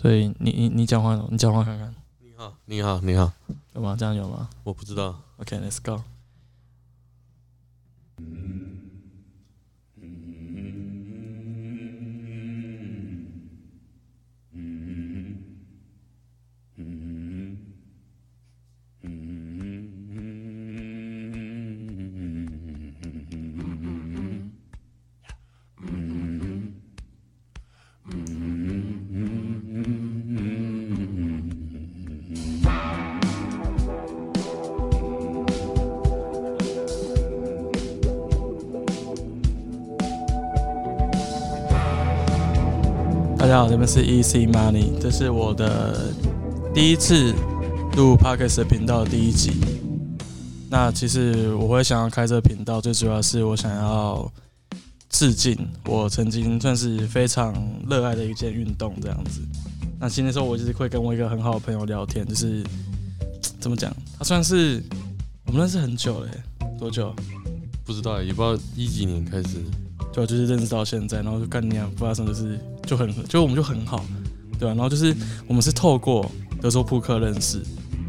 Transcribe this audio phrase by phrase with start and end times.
[0.00, 3.32] 所以你你你讲话，你讲话看看，你好，你好，你好，
[3.74, 3.96] 有吗？
[3.98, 5.20] 这样有吗我不知道。
[5.38, 6.00] ？OK，Let's、go。
[43.88, 46.12] 是 EC Money，这是我的
[46.74, 47.32] 第一次
[47.96, 49.52] 录 Podcast 的频道的第一集。
[50.68, 54.30] 那其实我会想要开这个频道，最主要是我想要
[55.08, 55.56] 致敬
[55.86, 57.54] 我曾经算是非常
[57.88, 59.40] 热爱的一件运动这样子。
[59.98, 62.62] 那今天时候我就是会跟我一个很好的朋友聊天，就是
[63.58, 64.82] 怎么讲，他算是
[65.46, 66.28] 我们认识很久了，
[66.78, 67.10] 多久？
[67.86, 69.56] 不知道，也不知道一几年开始。
[70.12, 74.02] 对啊，就是认识到现在，然后就干你啊，不发生就是就很就我们就很好，
[74.58, 75.14] 对啊，然后就是
[75.46, 77.60] 我们是透过德州扑克认识，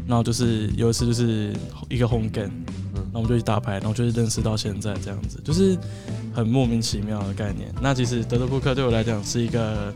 [0.08, 1.54] 然后就是有一次就是
[1.90, 2.50] 一个 home game，
[2.94, 5.76] 然后我们就去打牌，然后就是认识到现在这样子，就是
[6.34, 7.68] 很莫名其妙的概念。
[7.82, 9.94] 那其实德州扑克对我来讲是一个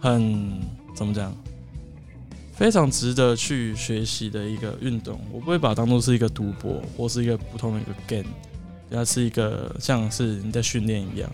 [0.00, 0.58] 很
[0.96, 1.30] 怎么讲，
[2.54, 5.20] 非常值得去学习的一个运动。
[5.30, 8.32] 我不会把它当做是一个赌博或是一个普通的一个 game。
[8.90, 11.28] 它是一个像是你在训练一样，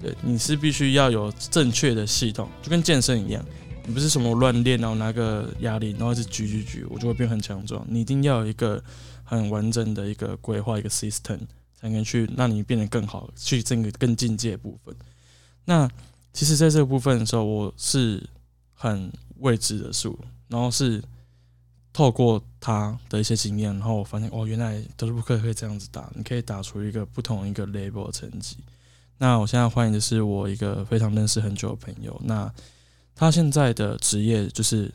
[0.00, 3.44] 对，你是必须要有正确的系统，就跟健身一样，
[3.86, 7.84] 你不是什么乱练，然后拿个哑铃，然后一直举举举，我就会变很强壮。
[7.88, 8.82] 你一定要有一个
[9.24, 11.38] 很完整的一个规划，一个 system，
[11.78, 14.94] 才能去让你变得更好，去这个更进阶的部分。
[15.64, 15.88] 那
[16.32, 18.22] 其实，在这个部分的时候，我是
[18.72, 21.02] 很未知的数，然后是。
[21.92, 28.58] 透过他的一些经验，然后我发现哦，原来德鲁克可以这样子打，你可以打出一个不同一个 level 的成绩。
[29.22, 32.50] 那我现在欢迎的是我一个非常认识很久的朋友，那
[33.14, 34.90] 他现在的职业就是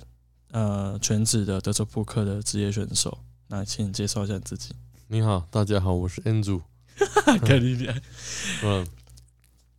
[0.50, 3.16] 呃全职的德州扑克的职业选手。
[3.50, 4.74] 那请你介绍一下自己。
[5.10, 6.60] 你好，大家好，我是 Andrew。
[7.42, 8.02] 可以理解。
[8.64, 8.88] 嗯，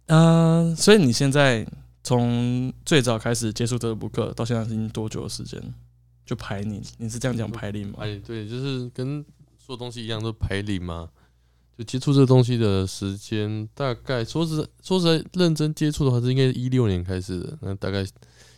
[0.06, 1.66] 嗯，所以你现在
[2.04, 5.60] 从最早开始接触德州扑克到现在已经多久的时间？
[6.24, 7.98] 就排你，你是这样讲排龄吗？
[7.98, 9.24] 哎，对，就是跟
[9.58, 11.08] 所有东西一样，都排龄嘛。
[11.76, 17.58] 就接触这个东西的时间，大概说实说实在，认真接触的话，是应该一六年开始的。
[17.60, 18.04] 那大概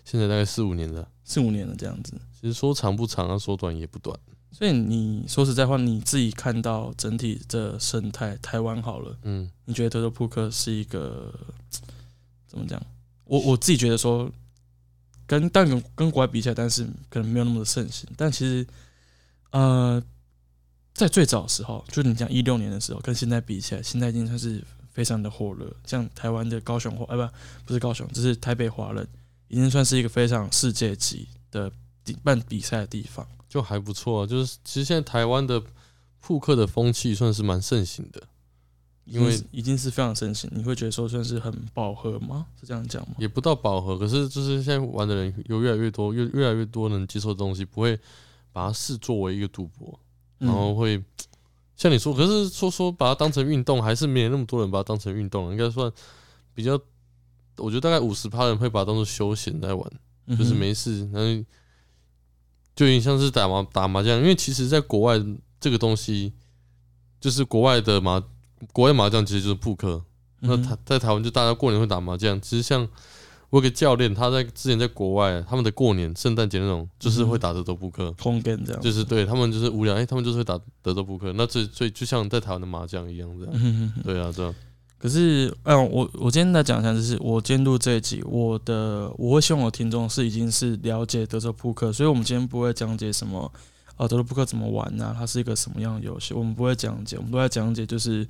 [0.04, 2.12] 现在大概四五年了，四五年了这样子。
[2.40, 4.18] 其实说长不长，啊，说短也不短。
[4.52, 11.32] 所以你说实在话，你自己看到整体的生态，台湾好了，嗯，你觉得德州扑克是一个
[12.46, 12.80] 怎么讲？
[13.24, 14.30] 我我自己觉得说。
[15.26, 18.08] 跟但跟跟国外比起来，但是可能没有那么的盛行。
[18.16, 18.66] 但其实，
[19.50, 20.02] 呃，
[20.98, 24.60] 在最早的时候，就你讲一六年的时候，跟现在比起来，现在已经算是
[24.90, 25.72] 非常的火热。
[25.86, 27.32] 像台湾的高雄华，哎不，
[27.66, 29.06] 不是高雄，这是台北华人，
[29.46, 31.70] 已经算是一个非常世界级的
[32.24, 34.26] 办比赛的地方，就还不错。
[34.26, 35.62] 就是其实现在台湾的
[36.18, 38.20] 扑克的风气算是蛮盛行的。
[39.04, 42.44] 因为已经是非常盛行，你会觉得说算是很饱和吗？
[42.60, 43.14] 是这样讲吗？
[43.16, 47.98] 也不到饱和，可是就是现在玩的人有越来越多，越越来越多能接受的东西，不会
[48.52, 49.98] 把它视作为一个赌博，
[50.38, 51.04] 然后会、嗯、
[51.76, 55.90] 像你说，可是说说把它当成运动，还是没有那么多人把它当成运动，应该算
[56.54, 56.72] 比较，
[57.56, 59.92] 我觉得大概五十趴人会把它当做休闲在玩，
[60.26, 61.44] 嗯、就是没事，然后
[62.74, 65.20] 就有点像是打麻打麻将，因为其实在国外
[65.60, 66.32] 这个东西
[67.20, 68.22] 就是国外的麻。
[68.72, 70.02] 国外麻将其实就是扑克，
[70.40, 72.40] 那台在台湾就大家过年会打麻将。
[72.40, 72.88] 其实像
[73.50, 81.32] 我有个教练，他在之前在国外，他们的过年、圣诞节那种，就是会打德州扑克，空跟这样，就是对他们就是无聊，哎、欸，他们就是会打德州扑克。
[81.34, 84.54] 那这所以就像在台湾的麻将一样这样，嗯、对啊，这样。
[84.98, 93.50] 可是，嗯，我我今天来讲一下，就是我监督这一集，我的我会希望我听众是已经是了解德州扑克，所以我们今天不会讲解什么。
[93.96, 95.16] 啊，德州扑克怎么玩呢、啊？
[95.18, 96.32] 它是一个什么样的游戏？
[96.32, 98.24] 我们不会讲解，我们都在讲解就是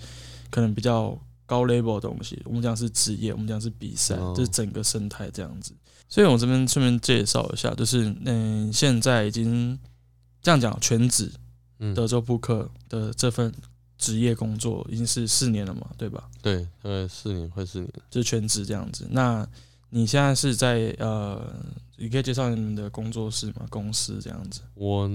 [0.48, 1.14] 可能比较
[1.48, 2.40] 高 level 的东西。
[2.44, 5.72] 我们讲是职业，我们讲是比赛，哦就是整个生态这样子。
[6.08, 9.76] 所以我这边顺便介绍一下，就是嗯，现在已经
[10.42, 11.32] 这样讲全职
[11.94, 13.52] 德州扑克的这份
[13.96, 16.28] 职业工作已经是四年了嘛，对吧？
[16.42, 19.08] 对，大概四年，快四年，就是全职这样子。
[19.10, 19.44] 那
[19.90, 21.42] 你现在是在呃，
[21.96, 23.66] 你可以介绍你们的工作室吗？
[23.70, 24.60] 公司这样子？
[24.74, 25.10] 我。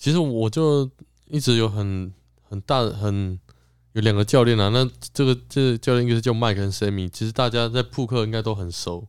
[0.00, 0.88] 其实我就
[1.26, 2.14] 一直有很
[2.48, 3.36] 很大很
[3.92, 9.08] 有两个教练啊，那这个这个教练应该是叫 Mike 跟 Sammy，其实大家在扑克应该都很熟。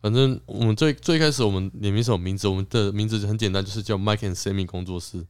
[0.00, 2.48] 反正我们最最开始我们联名什么名字？
[2.48, 5.26] 我们的名字很简单，就是叫 Mike and Sammy 工作室，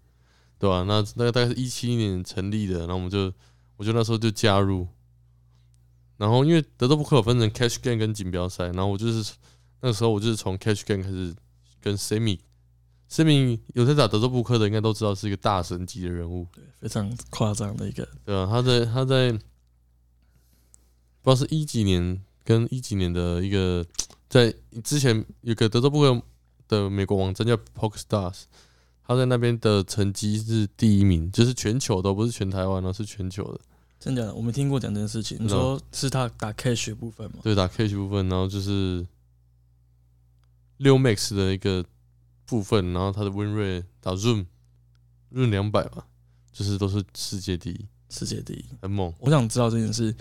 [0.59, 0.85] 对吧？
[0.87, 3.33] 那那个大概是一七年成立的，然后我们就
[3.77, 4.87] 我就那时候就加入，
[6.19, 9.33] 然后因为德州扑克分成 Cash Game 跟锦标赛，然后我就是
[9.81, 11.35] 那个时候我就是从 Cash Game 开始
[11.81, 12.39] 跟 Sammy。
[13.11, 19.43] Sammy 有在打德州扑克的，应该都知道是一个大神级的人物，对，非常夸张的一个，对啊，他在他在不知
[21.25, 23.85] 道是一几年跟一几年的一个，
[24.29, 24.55] 在
[24.85, 26.23] 之前有个德州扑克
[26.69, 28.43] 的美国网站叫 PokerStars，
[29.05, 33.61] 他在那边的成绩是第一名，就是全球的，不是全台湾哦，是全球的。
[33.99, 35.37] 真的，我没听过讲这件事情。
[35.41, 37.39] 你说是他打 cash 部分吗？
[37.43, 39.05] 对，打 cash 部分，然后就是
[40.77, 41.85] 六 max 的一个。
[42.51, 44.45] 部分，然后他的温瑞打 Zoom
[45.33, 46.03] Zoom 两百嘛，
[46.51, 49.15] 就是都是世界第一，世界第一，很猛。
[49.21, 50.13] 我想知道这件事，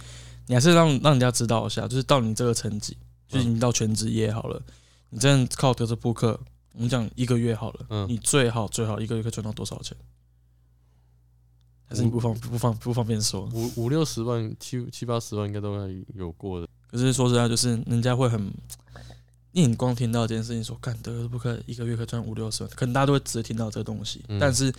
[0.46, 2.96] 你还是让让人家知道一下，就是到你这个成绩，
[3.28, 4.62] 就是你到全职业好了，
[5.10, 6.40] 你真的靠德州扑克，
[6.74, 9.98] 我们讲一个月好了，嗯，你最好最好一个月可以赚到多少钱？
[11.88, 13.50] 还是你不方不方不方便说？
[13.52, 16.68] 五五六十万，七七八十万应该都要有过的。
[16.92, 18.54] 可是说实在，就是人家会很。
[19.52, 24.24] 你光听到这件事情，说干德不可一个月可以赚五六十万，可能大家都会只听到这个东西。
[24.40, 24.72] 但是，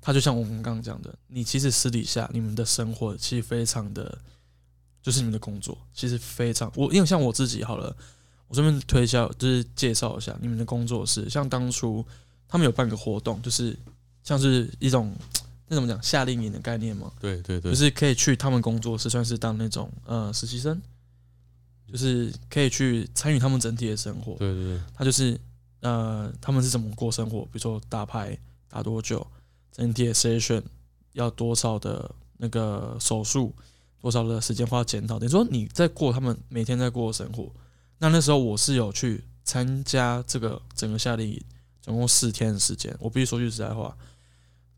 [0.00, 4.18] 他就像我们刚刚讲的，你其实私底下你们的生活其实非常的，
[5.02, 6.70] 就是你们的工作其实非常。
[6.74, 7.96] 我因为像我自己好了，
[8.48, 11.28] 我顺便推销就是介绍一下你们的工作室。
[11.30, 12.04] 像当初
[12.46, 13.74] 他们有办个活动，就是
[14.22, 15.16] 像是一种
[15.68, 17.10] 那怎么讲夏令营的概念嘛？
[17.18, 20.78] 对对对，就是可以去他们工作室，算是当那种呃实习生。
[21.90, 24.34] 就是可以去参与他们整体的生活。
[24.34, 25.40] 对对对，他就是
[25.80, 27.42] 呃，他们是怎么过生活？
[27.46, 28.38] 比如说打牌
[28.68, 29.26] 打多久，
[29.72, 30.62] 整体的 session
[31.12, 33.54] 要多少的那个手术，
[34.00, 35.18] 多少的时间花检讨。
[35.18, 37.50] 等于说你在过他们每天在过的生活。
[37.98, 41.42] 那那时候我是有去参加这个整个夏令营，
[41.80, 42.94] 总共四天的时间。
[43.00, 43.96] 我必须说句实在话，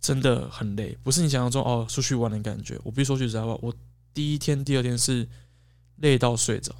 [0.00, 2.80] 真的很累，不是你想象中哦出去玩的感觉。
[2.84, 3.74] 我必须说句实在话，我
[4.14, 5.28] 第一天、第二天是
[5.96, 6.74] 累到睡着。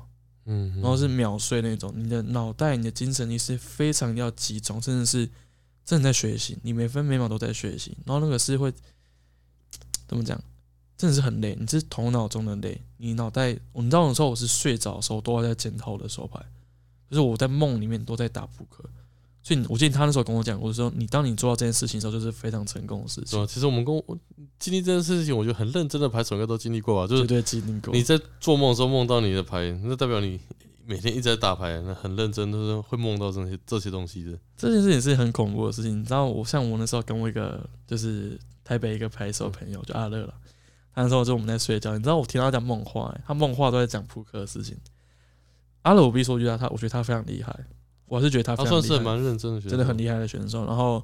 [0.52, 5.30] 嗯，然后是秒睡那种，你的脑袋、你的精神力是非常要集中，甚至是
[5.84, 7.96] 正在学习，你每分每秒都在学习。
[8.04, 8.72] 然后那个是会
[10.08, 10.42] 怎么讲？
[10.96, 16.38] 真的是很累，你是头脑中的累，你脑袋，你知道有时候我是睡着的时候都在检讨我的手牌，
[17.08, 18.84] 就是我在梦里面都在打扑克。
[19.42, 23.46] 所以，我记得他那时候跟我讲，我说你当你做到这件事情的时候，就是非常成功的事情。
[23.46, 24.18] 其实我们跟我
[24.58, 27.06] 经历这件事情，我觉得很认真的牌手应该都经历过吧？
[27.08, 27.94] 就是对经历过。
[27.94, 30.38] 你在做梦的时候梦到你的牌，那代表你
[30.84, 34.38] 每天一直在打牌，那很认真，都是会梦到这些这些东西的。
[34.58, 35.98] 这件事情是很恐怖的事情。
[35.98, 40.34] 你知道，我像我那时候跟我一个就是台北一个牌手朋友，就阿乐了。
[40.94, 44.76] 他那时候就我们在睡觉，你知道我听他讲梦话，他梦话都在讲扑克的事情。
[45.82, 47.58] 阿乐，我必须说句他，他我觉得他非常厉害。
[48.10, 50.66] 我是觉得他他算是蛮认真的，真的很厉害的选手。
[50.66, 51.00] 然后，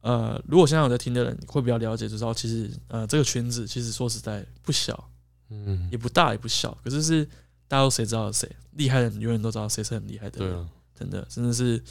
[0.00, 5.10] 呃，如果现在有在听的人会比较了解，就知道其实呃这个圈子其实说实在不小，
[5.50, 6.76] 嗯，也不大也不小。
[6.82, 7.22] 可是是
[7.68, 10.38] 大家都谁知道谁厉害的人，永远都知道谁是很厉害的。
[10.38, 10.66] 对啊，
[10.98, 11.82] 真的真的是，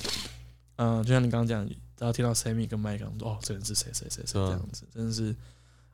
[0.77, 1.63] 嗯，就像你刚刚讲，
[1.99, 5.35] 然后听到 Sammy 跟 Mike 说哦，这人是谁谁谁谁这样子，真的是，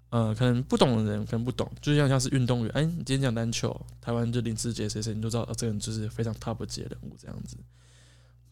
[0.10, 7.57] 呃，可能不懂的人可能不懂，就像像是运动员，哎，你今天讲篮球，台湾就林志杰谁谁，你就知道哦这个人就是非常 top 级的人物这样子。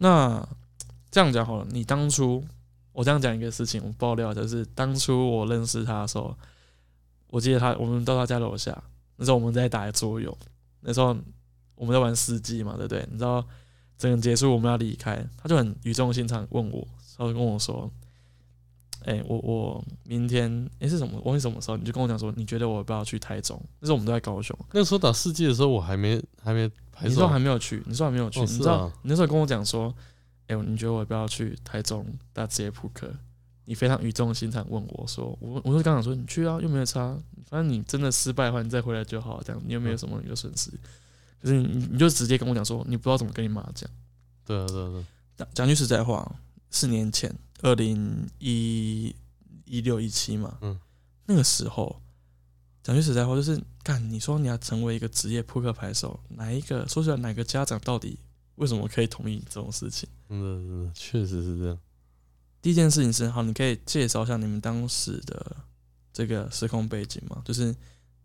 [0.03, 0.44] 那
[1.12, 2.43] 这样讲好了，你当初
[2.91, 6.36] 我这样讲一个事情，我爆料就是当初我认识他的时候，
[7.27, 8.75] 我记得他我们到他家楼下，
[9.17, 10.36] 那时候我们在打桌游，
[10.79, 11.15] 那时候
[11.75, 13.08] 我们在玩四季嘛，对不对？
[13.12, 13.46] 你知道
[13.96, 17.88] 整个结束我们要离开，他就很语重心长问我，他就跟我说
[19.05, 21.20] ：“哎，我我明天哎是什么？
[21.24, 21.77] 我问什么时候？
[21.77, 23.62] 你就跟我讲说，你觉得我要不要去台中？
[23.79, 26.70] 那时候我们都在高雄，那时候打四季的时候，我还没还没。”
[27.03, 29.91] 你说还没有去，你说还没有去，你知道你那时候跟我讲说，
[30.46, 33.12] 哎，你觉得我不要去台中打职业扑克？
[33.65, 37.17] 你非常语重心长问我说，我我就刚想说，你去啊，又没有差，
[37.50, 40.70] 反正你真的失败的话，你再回来就好，这样你又没有什么一个损失。
[41.41, 43.89] 可是你你就直接跟我讲说，你不知道怎么跟你妈讲。
[44.46, 45.03] 对啊对啊对。
[45.38, 46.36] 讲讲句实在话，
[46.70, 49.15] 四年前，二零一
[49.65, 50.80] 一六一七嘛，嗯，
[51.25, 52.01] 那个时候。
[52.84, 58.18] 讲句实在话，就是干你说你要成为一个职业扑克牌手，哪一个说出来哪个家长到底
[58.56, 60.10] 为什么可以同意这种事情？
[60.30, 61.77] 嗯，确实是这样。
[62.60, 65.58] 第一件事情是，好，你可以介绍一下你们当时的
[66.12, 67.44] 这个时空背景吗？
[67.46, 67.75] 就是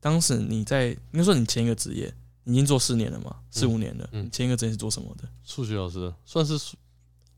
[0.00, 2.10] 当时你在，应该说你前一个职业
[2.44, 4.08] 已经做四年了嘛，四五年了。
[4.10, 5.28] 你前一个职业是做什么的？
[5.44, 6.78] 数学老师，算是数。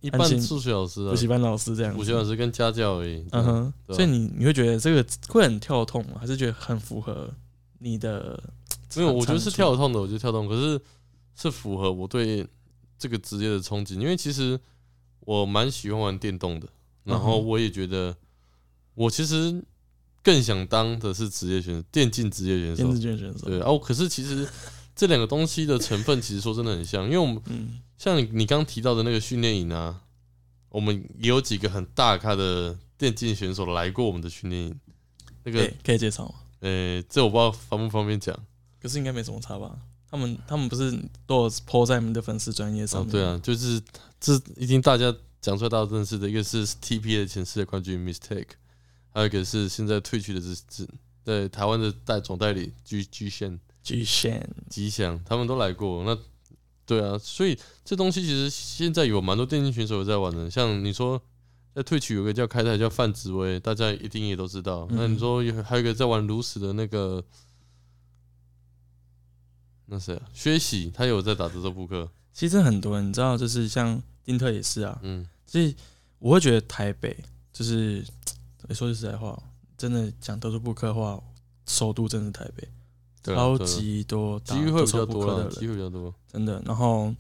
[0.01, 3.25] 一般数学老师、补习班老师这样，补习老师跟家教而已。
[3.33, 6.19] 嗯哼，所以你你会觉得这个会很跳痛吗？
[6.21, 7.29] 还是觉得很符合
[7.79, 8.43] 你的？
[8.97, 10.81] 没有，我觉得是跳痛的，我觉得跳痛，可是
[11.35, 12.47] 是符合我对
[12.99, 14.59] 这个职业的憧憬，因为其实
[15.21, 16.67] 我蛮喜欢玩电动的，
[17.05, 18.17] 然后我也觉得
[18.95, 19.63] 我其实
[20.23, 22.85] 更想当的是职业选手，电竞职业选手。
[22.85, 24.49] 电竞选手，对啊，可是其实
[24.97, 30.03] 这两个东西的成分其实说真的很像，因为我们嗯，像你你刚提到的那个训练营啊，
[30.69, 34.81] 我们也有几个很大咖的电竞选手来过我们的训练营。
[35.45, 36.35] 那个可以可以介绍吗？
[36.61, 38.39] 呃、这我不知道方不方便讲。
[38.81, 39.77] 可是应该没什么差吧？
[40.11, 43.13] 他们他们不是都有 po 在你们的粉丝专业上哦，面？
[43.13, 43.83] 对啊，就是
[44.21, 48.51] 这已经大家讲出来大家认识的，一个是 TPA 的前世界冠军 Mistake，
[49.11, 50.89] 还有一个是现在退去的是是
[51.25, 56.05] 在台湾的代总代理 G G 线 G 线，吉祥，他们都来过。
[56.05, 56.17] 那
[56.89, 61.21] 对啊，所以这东西其实现在有蛮多电竞选手有在玩的，像你说
[61.75, 64.89] 在退取有个叫开台叫范紫薇，大家一定也都知道。
[64.91, 67.23] 嗯那你说有还有一个在玩炉石的那个。
[69.91, 70.23] 那谁啊？
[70.35, 72.11] 薛喜，他有在打德州扑克。
[72.33, 75.75] 其实很多人你知道，就是像丁特也是啊，嗯，所以
[76.19, 77.17] 我会觉得台北
[77.53, 78.05] 就是
[78.71, 79.43] 说句实在话，
[79.77, 81.19] 真的讲德州扑克的话，
[81.67, 82.73] 首都真的是台北，超
[83.23, 86.15] 对啊对啊级多机会比较多的，机会比较多。
[86.33, 86.63] 真的。
[86.65, 87.15] 然后，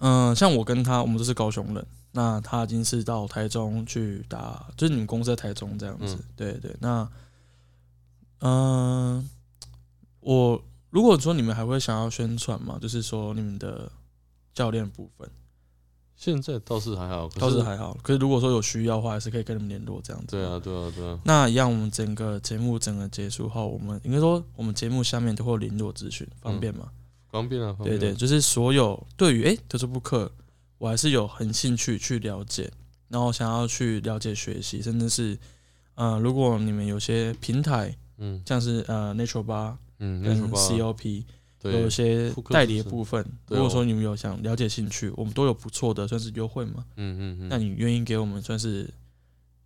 [0.00, 6.74] 嗯、像我跟他，我们都是高雄人，那他已经是到台中去打，就是你们公司在台中这样子，嗯对对。
[6.80, 7.08] 那，
[8.40, 9.30] 嗯、
[10.20, 13.90] 我如果说你们还会想要宣传嘛，就是说你们的
[14.52, 15.30] 教练部分
[16.24, 20.36] 现在倒是还好，倒是还好，可是如果说有需要的话，还是可以跟你们联络这样子。
[20.36, 21.18] 对啊，对啊，对啊。
[21.24, 26.88] 那一样，我们整个节目整个结束后，我们应该说我们节目下面都会有联络资讯，方便吗？
[27.28, 27.98] 方便啊，方便啊。
[27.98, 30.30] 对对，就是所有对于诶德州扑克，
[30.78, 32.70] 我还是有很兴趣去了解，
[33.08, 35.36] 然后想要去了解学习，甚至是
[35.96, 41.24] 呃，如果你们有些平台，嗯像是呃 Natural Bar 嗯，那跟说吧，COP
[41.62, 46.84] 有一些代理的部分，如果说你们有想了解兴趣，我们都有不错的算是优惠嘛。
[46.96, 48.88] 嗯嗯嗯，那你愿意给我们算是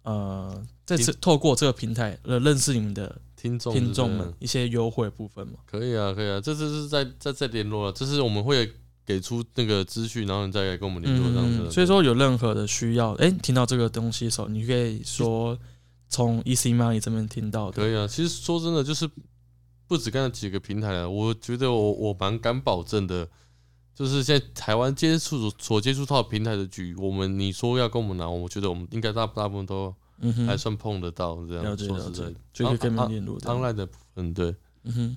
[0.02, 5.54] 呃，这透过这个平台呃认识你们的听众听众们一些优惠部分嘛？
[5.64, 8.70] 可以啊，可以啊，这次是在在在联络了，这是我们会
[9.04, 11.58] 给出那个资讯，然后你再来跟我们联络这样子。
[11.62, 15.58] 嗯，所以说有任何的需要，哎、听到这个东西的时候，你可以说
[16.08, 18.06] 从 EC Money 这边听到的，可以啊。
[18.06, 19.08] 其实说真的，就是
[19.86, 23.28] 不止刚才几个平台啊，我觉得我我蛮敢保证的，
[23.94, 29.94] 就是现在台湾接触所所接触到平台的局，我们你说要跟我们拿，我觉得我们应该大大部分都
[30.46, 31.64] 还算碰得到这样。
[31.64, 33.50] 了解了解说实在，就可以跟你啊们联络的。
[33.50, 35.16] online 的部分，对，嗯哼，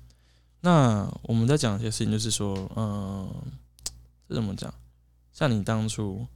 [0.61, 3.29] 那我们在讲一些事情，就是说，嗯、
[4.27, 4.73] 这怎么讲？
[5.31, 6.27] 像你当初，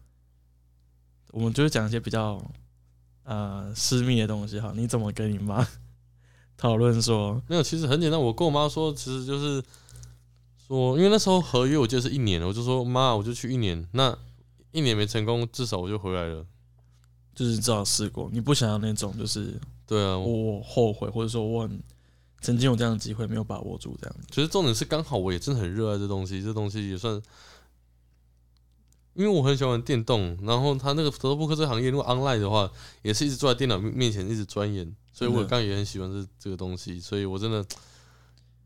[1.31, 2.41] 我们就是讲一些比较
[3.23, 5.67] 呃私密的东西哈，你怎么跟你妈
[6.63, 8.17] 讨论说，没有，其实很简单。
[8.17, 9.61] 我跟我妈说，其实就是
[10.65, 14.17] 说，因为那时候合约我记得是一年，我就说妈，我就去一年，那
[14.71, 16.45] 一年没成功，至少我就回来了。
[17.35, 21.83] 就是至少试过，你不想要那种就是对啊，我我后悔，或者说我很
[22.39, 24.27] 曾经有这样的机会没有把握住这样子。
[24.31, 27.21] 其实重点是刚好我也真的很热爱这东西，这东西也算，
[29.13, 32.69] 因为我很喜欢玩电动，然后他那个德州扑克这个行业，如果 online 的话，
[33.01, 37.63] 也是一直坐在电脑面面前一直钻研，所以我刚刚也很喜欢这这个东西，所以我真的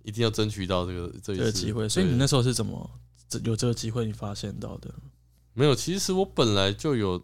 [0.04, 1.44] 一定要争取到这个这一次。
[1.44, 2.89] 这个机会，所以你那时候是怎么
[3.27, 4.89] 这有这个机会你发现到的？
[5.54, 7.22] 没有，其实我本来就有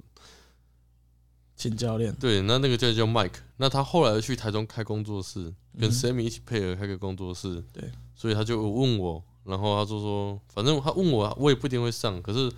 [1.56, 12.52] 请教练，对，那那个教练叫 Mike，那他后来去台中开工作室，跟嗯 Sammy 一起配合开个工作室，对，所以他就问我，然后他就说，反正他问我，我也不一定会上，可是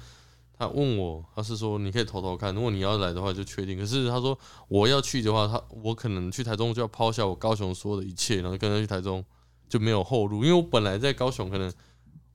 [0.57, 9.23] 他问我，他是说你可以偷偷看，如果你要来的话就确定，可是他说我要去的话，他我可能去台中就要抛下我高雄所有的一切，然后跟他去台中
[9.67, 11.71] 就没有后路，因为我本来在高雄可能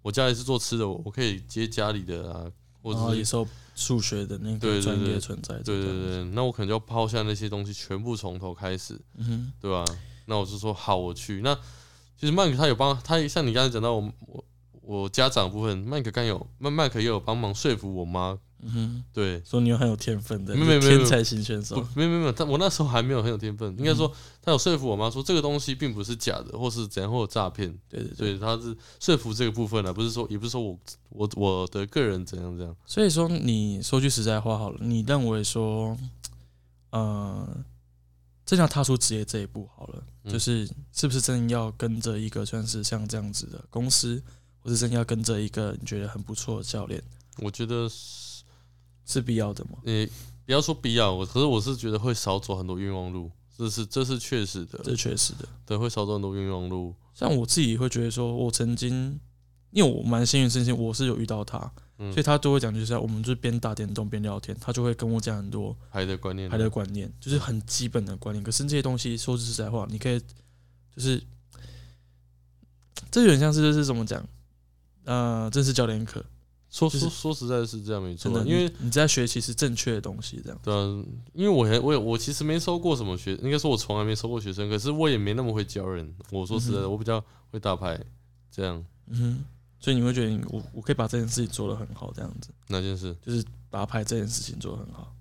[0.02, 2.44] 我家里是做吃的，我我可以接家里的啊，
[2.82, 5.54] 或者是然后也是数学的那个专业存在。
[5.58, 9.00] 对对，对，那我可能就要抛下那些东西，全部从头开始。
[9.16, 9.84] 嗯，对吧、
[10.26, 11.40] 那我就说好，我去。
[11.42, 11.54] 那
[12.18, 14.44] 其实曼克他有帮他，像你刚才讲到我我
[14.90, 28.38] 我家长的部分，麦克刚有麦麦克也有帮忙说服我妈，嗯哼，对，说你有很有天分的，没有没天才型选手，没有没有没有，但我那时候还没有很有天分，应该说他有说服我妈说这个东西并不是假的，或是怎样或者诈骗，对对对。
[28.40, 30.76] 他是说服这个部分啊，不是说也不是说我
[31.10, 35.96] 我我的个人怎样怎样，所以说，你说句实在话好了，你认为说，
[36.90, 37.48] 呃，
[38.44, 40.32] 真的要踏出职业这一步好了，嗯。
[40.32, 44.20] 就是是不是真的要跟着一个算是像这样子的公司，
[44.60, 47.02] 或是真要跟着一个你觉得很不错的教练，
[47.38, 48.42] 我觉得是
[49.06, 49.78] 是必要的吗？
[49.84, 50.08] 你
[50.46, 55.48] 不要说必要，我可是我是觉得会少走很多冤枉路，这是这是确实的，这确实的。
[55.64, 56.94] 对，会少走很多冤枉路。
[57.14, 59.18] 像我自己会觉得说，我曾经
[59.70, 61.58] 因为我蛮幸运的事情，我是有遇到他，
[61.98, 68.42] 嗯所以他都会讲，就是我们就是边打电动边聊天，他就会跟我讲很多牌的观念，牌的观念，就是很基本的观念。
[68.42, 70.18] 可是这些东西说句实在话，你可以
[70.96, 71.22] 就是
[73.10, 74.26] 这有点像是就是怎么讲，
[75.10, 76.24] 呃，正式教练课，
[76.70, 80.58] 说说说实在是这样没错，，因为你你在学习是正确的东西，这样。
[80.62, 86.14] 对啊，因为我还我也我其实没收过什么学，应该说我从来没收过学生，可是我也没那么会教人。
[86.30, 88.00] 我说实在的，嗯我比较会打牌，
[88.52, 89.44] 这样嗯哼，
[89.80, 95.12] 所以你会觉得你我我可以把这件事情做得很好，这样子，那件事，就是打牌这件事情做得很好。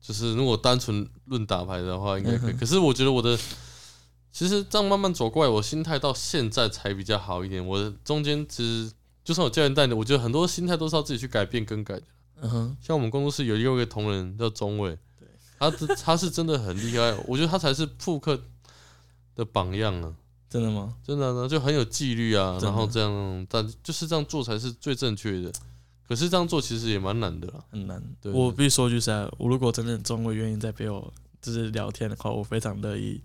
[0.00, 2.52] 就是如果单纯论打牌的话，应该可以。
[2.52, 3.36] 嗯可是我觉得我的
[4.32, 7.64] 其实这样慢慢走过来，我心态到现在才比较好一点。
[7.66, 8.92] 我中间其实
[9.24, 12.02] 就算有教练带你，我觉得很多心态都是要自己去改变更改的。
[12.42, 18.40] 嗯哼，像我们工作室有一个同仁叫钟伟，对， 他他是真的很厉害，我觉得他才是扑克
[19.34, 20.14] 的榜样啊。
[20.48, 20.96] 真的吗？
[21.04, 25.52] 真的呢，就很有纪律啊，然后这样，但就是这样做才是最正确的。
[26.08, 27.62] 可是这样做其实也蛮难的啦。
[27.70, 28.02] 很难。
[28.20, 33.20] 对我必须说句实在，我如果真的中伟愿意再陪我就是聊天的话，我非常乐意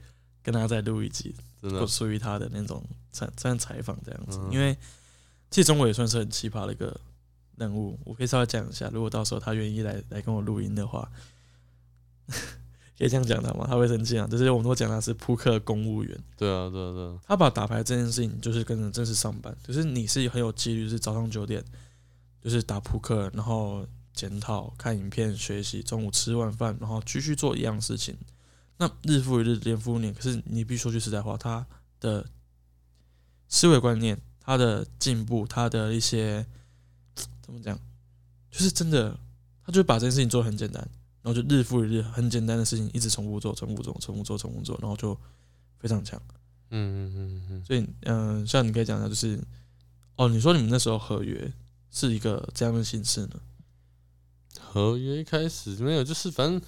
[0.46, 4.38] 跟他再录一集，真的不，属于他的那种采这样采访这样子。
[4.44, 4.78] 嗯因为
[5.50, 6.96] 其实中国也算是很奇葩的一个
[7.58, 11.12] 人物，我可以稍微讲一下，如果到时候他愿意来来跟我录音的话。
[12.98, 13.66] 可以这样讲他吗？
[13.68, 14.26] 他会生气啊！
[14.26, 21.62] 就是我们都讲他是扑克公务员，对啊，对啊，对啊，他把打牌这件事情就是跟着正式上班，就是你是很有纪律，是早上九点
[22.42, 28.16] 就是打扑克，然后检讨、看影片、学习，中午吃完饭，然后继续做一样事情。
[28.78, 31.66] 那日复一日，年复一年，可是你必须说句实在话，他
[32.00, 32.26] 的
[33.48, 36.46] 思维观念、他的进步、他的一些
[37.42, 37.80] 怎么讲，
[38.52, 39.18] 就是真的，
[39.64, 40.82] 他就把这件事情做得很简单，
[41.22, 45.18] 然后就日复一日，很简单的事情一直重复做、重复做、重复做、重复做，然后就
[45.80, 46.22] 非常强。
[46.72, 49.40] 嗯嗯嗯嗯，所以，嗯、像你可以讲的，就是，
[50.16, 51.54] 哦，你说你们那时候合约
[51.92, 53.40] 是一个这样的形式呢？
[54.60, 56.60] 合约一开始没有，就是反正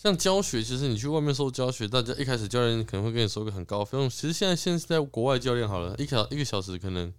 [0.00, 4.08] 像教学，其实你去外面收教学，大家一开始教练可能会跟你收个很高的费用。
[4.08, 7.12] 其实现在现在在国外教练好了，一小一个小时可能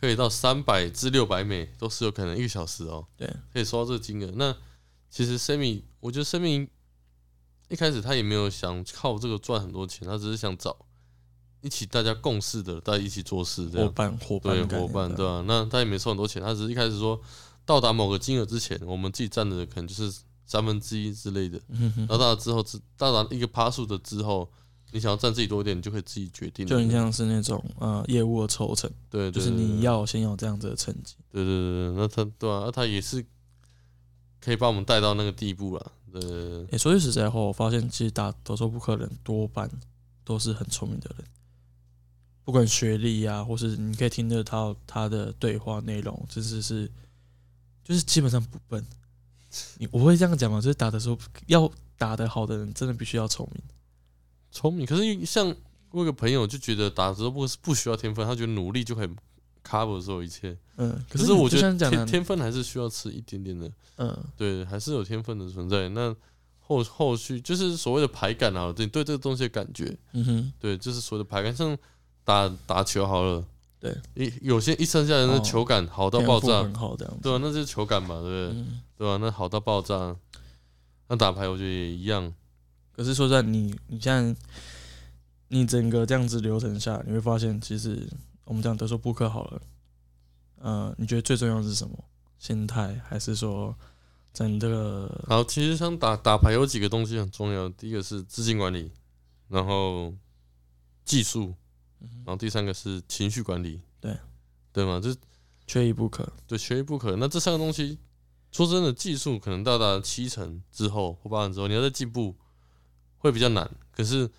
[0.00, 3.06] 可以到三百至六百美，都是有可能一个小时哦。
[3.14, 4.32] 对，可以收到这个金额。
[4.36, 4.56] 那
[5.10, 6.66] 其实 Sammy，我觉得 Sammy
[7.68, 10.74] 一开始他也没有想靠这个赚很多钱，他只是想找
[11.60, 13.86] 一起大家共事的，大家一起做事这样。
[13.86, 17.20] 伙伴，伙伴对伙伴，对啊，那他也没收很多钱，他只是一开始说
[17.66, 20.20] 到达某个金额之前，我们自己占的可能就是
[20.52, 21.58] 三分之一之类的。
[21.96, 24.46] 然后到达之后，之到达一个趴数的之后，
[24.92, 26.68] 你想要占自己多一点，你就可以自己决定了。
[26.68, 31.16] 就很像是那种呃业务的抽成，对，对就是你要先有这样子的成绩。
[31.30, 33.24] 对对对对，那他对啊，那他也是
[34.42, 35.92] 可以把我们带到那个地步了。
[36.12, 39.70] 对对对对诶、说句实在话，我发现其实打德州扑克的人多半
[40.22, 41.26] 都是很聪明的人，
[42.44, 46.90] 不管学历啊，或是你可以听得到他的对话内容，真是是
[47.82, 48.84] 就是基本上不笨。
[49.78, 50.60] 你我会这样讲吗？
[50.60, 53.62] 就是打的时候要打得好的人，真的必须要聪明。
[54.50, 54.86] 聪明。
[54.86, 55.54] 可是像
[55.90, 59.08] 我有个朋友就觉得打的时候不不需要天分，他觉得努力就可以
[59.66, 60.56] cover 所有一切。
[60.76, 65.88] 嗯，可可是我觉得天天分还是需要吃一点点的，嗯，对，还是有天分的存在。
[65.90, 66.14] 那
[66.60, 71.76] 后后续就是所谓的排感啊，对对这个东西的感觉，嗯哼，对，就是所谓的排感，像
[72.24, 73.44] 打打球好了，
[73.82, 77.20] 对，一有些一生下来的哦球感好到爆炸，天赋很好这样子。
[77.20, 78.60] 对啊，那就是球感嘛，对不对？
[78.60, 80.16] 嗯，对吧、那好到爆炸。
[81.08, 82.32] 那打牌我觉得也一样，
[82.92, 84.40] 可是说实在你你现在
[85.48, 88.08] 你整个这样子流程下，你会发现，其实
[88.44, 89.62] 我们讲德州扑克好了，
[90.60, 92.04] 呃，你觉得最重要的是什么？
[92.38, 93.76] 心态，还是说
[94.32, 98.90] 整个好，其实像打打牌有几个东西很重要，第一个是资金管理，
[99.48, 100.14] 然后
[101.04, 101.54] 技术，
[102.24, 104.16] 然后第三个是情绪管理，对
[104.72, 105.00] 对吗？
[105.00, 105.14] 就
[105.66, 106.30] 缺一不可？
[106.46, 107.16] 对缺一不可。
[107.16, 107.98] 那这三个东西，
[108.50, 112.34] 说真的，技术可能到达七成之后或八成之后，你要再进步
[113.18, 114.30] 会比较难，可是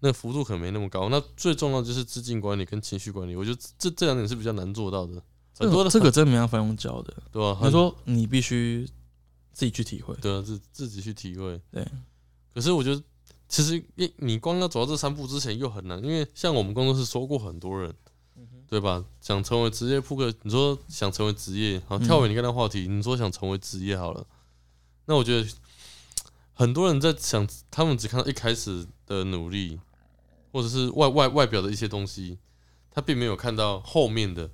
[0.00, 1.08] 那幅度可能没那么高。
[1.08, 5.22] 那最重要就是资金管理跟情绪管理，我觉得这这两点是比较难做到的。
[5.58, 8.88] 很多的这个真的没办法用教的，对吧、你很说你必须
[9.52, 10.14] 自己去体会。
[10.20, 11.60] 对啊，自自己去体会。
[11.72, 11.84] 对，
[12.54, 13.02] 可是我觉得，
[13.48, 17.94] 其实你你光要走到这三步之前又很难，因为像我们工作室收过很多人，
[18.68, 19.02] 对吧？
[19.20, 24.26] 想成为职业扑克，你说想成为职业，好跳远你刚才话题，你说想成为职业好了，
[25.06, 25.48] 那我觉得
[26.52, 29.80] 很多人在想，他们只看到一开始的努力，
[30.52, 32.38] 或者是外外外表的一些东西，
[32.90, 34.50] 他并没有看到后面的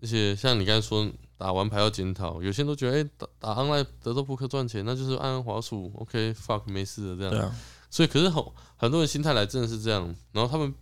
[0.00, 7.30] 一些，像你刚才说打完牌要检讨，有些人都觉得，哎、打打 online 德州扑克赚钱，那就是按按滑鼠，OK fuck 没事的这样。
[7.30, 7.56] 对啊，
[7.90, 8.42] 所以可是很
[8.76, 10.72] 很多人心态来真的是这样，然后他们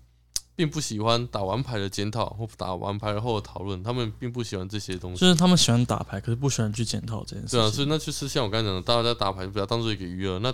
[0.54, 5.20] 并不喜欢打完牌的检讨或打完牌后的讨论，他们并不喜欢这些东西。
[5.20, 7.58] 就是他们喜欢打牌，可是不喜欢去检讨这件事情。
[7.58, 10.38] 对啊，所以那就是像我刚才讲的，大家在打牌就，不要当做一个娱乐。
[10.40, 10.52] 那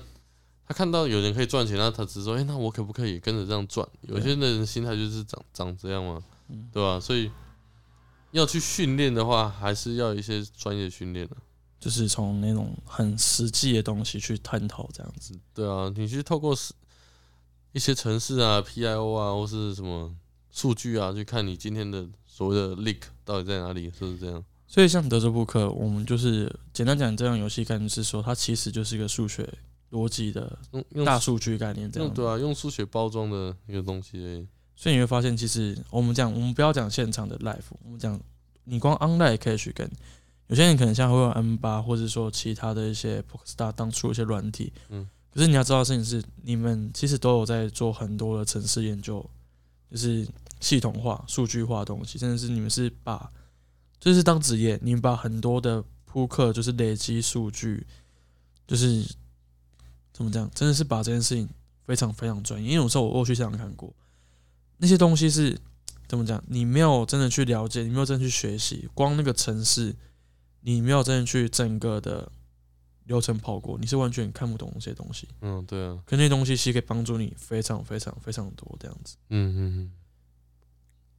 [0.67, 3.87] 他看到有人可以赚钱，那他只是说，哎、那我可不可以跟着这样赚？
[4.03, 7.31] 有些人心态就是长长这样嘛，嗯对吧、所以
[8.31, 11.37] 要去训练的话，还是要一些专业训练的。
[11.85, 15.39] 就是从那种很实际的东西去探讨这样子。
[15.53, 16.73] 对啊，你去透过是
[17.73, 20.11] 一些城市啊、PIO 啊，或是什么
[20.51, 24.43] 数据啊，去看你今天的所谓的 leak 到底在哪里，是不是这样？
[24.67, 29.47] 所以像德州扑克，我们就是简单讲，这样游戏概念是说，它其实就是一个数学
[29.91, 34.49] 逻辑的用用大数据概念这样对啊，用数学包装的一个东西。
[34.75, 38.19] 所以你会发现，其实我们讲，我们不要讲现场的 live，我们讲
[38.65, 39.87] 你光 online 也可以去跟
[40.49, 49.25] 有些人可能像会用 M 八，或者说其他的一些 Pokerstar 当初一些软体，嗯，可是你要知道的事情是，你们其实都有在做很多的城市研究，
[49.91, 50.27] 就是
[50.61, 53.31] 系统化、数据化的东西，真的是你们是把
[53.99, 57.87] 就是当职业，你们把很多的扑克就是累积数据，
[58.67, 59.03] 就是
[60.13, 61.49] 怎么讲，真的是把这件事情
[61.87, 62.73] 非常非常专业。
[62.73, 63.93] 因为有时候我我去现场看过，
[64.77, 65.59] 那些东西是
[66.07, 69.97] 怎么讲，你没有真的去了解，你没有真的去学习，光那个城市，
[70.67, 72.31] 你没有真的去整个的
[73.05, 75.29] 流程跑过，你是完全看不懂那些东西。
[75.43, 79.93] 嗯，对啊，可那些东西其实可以帮助你非常非常非常多，这样子，嗯嗯嗯，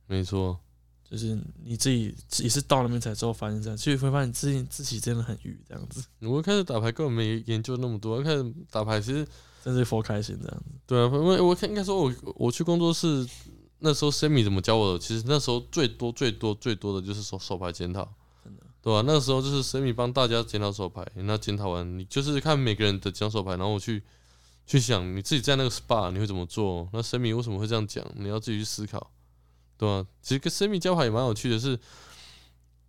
[0.08, 0.60] 没错，
[1.08, 9.28] 就是你自己也是到那边才之后发现这样，其实会发现自己自己真的很愚这样子，我一开始打牌根本没研究那么多，一开始打牌其实
[9.64, 10.72] 真是佛开心这样子。
[10.88, 13.28] 对啊，因为我看应该说我我去工作室
[13.78, 18.12] 那时候 Sammy 怎么教我的，其实那时候最多最多最多的就是手手牌检讨，
[18.86, 24.04] 对吧、那个时候就是森米帮大家检讨手牌，那检讨完你就是看每个人的讲手牌，然后我去
[24.68, 29.12] 去想你自己在那个 SPA 你会怎么做，那森米为什么会这样讲，你要自己去思考，
[29.76, 31.80] 对吧、其实跟 Sammy 教牌也蛮有趣的是，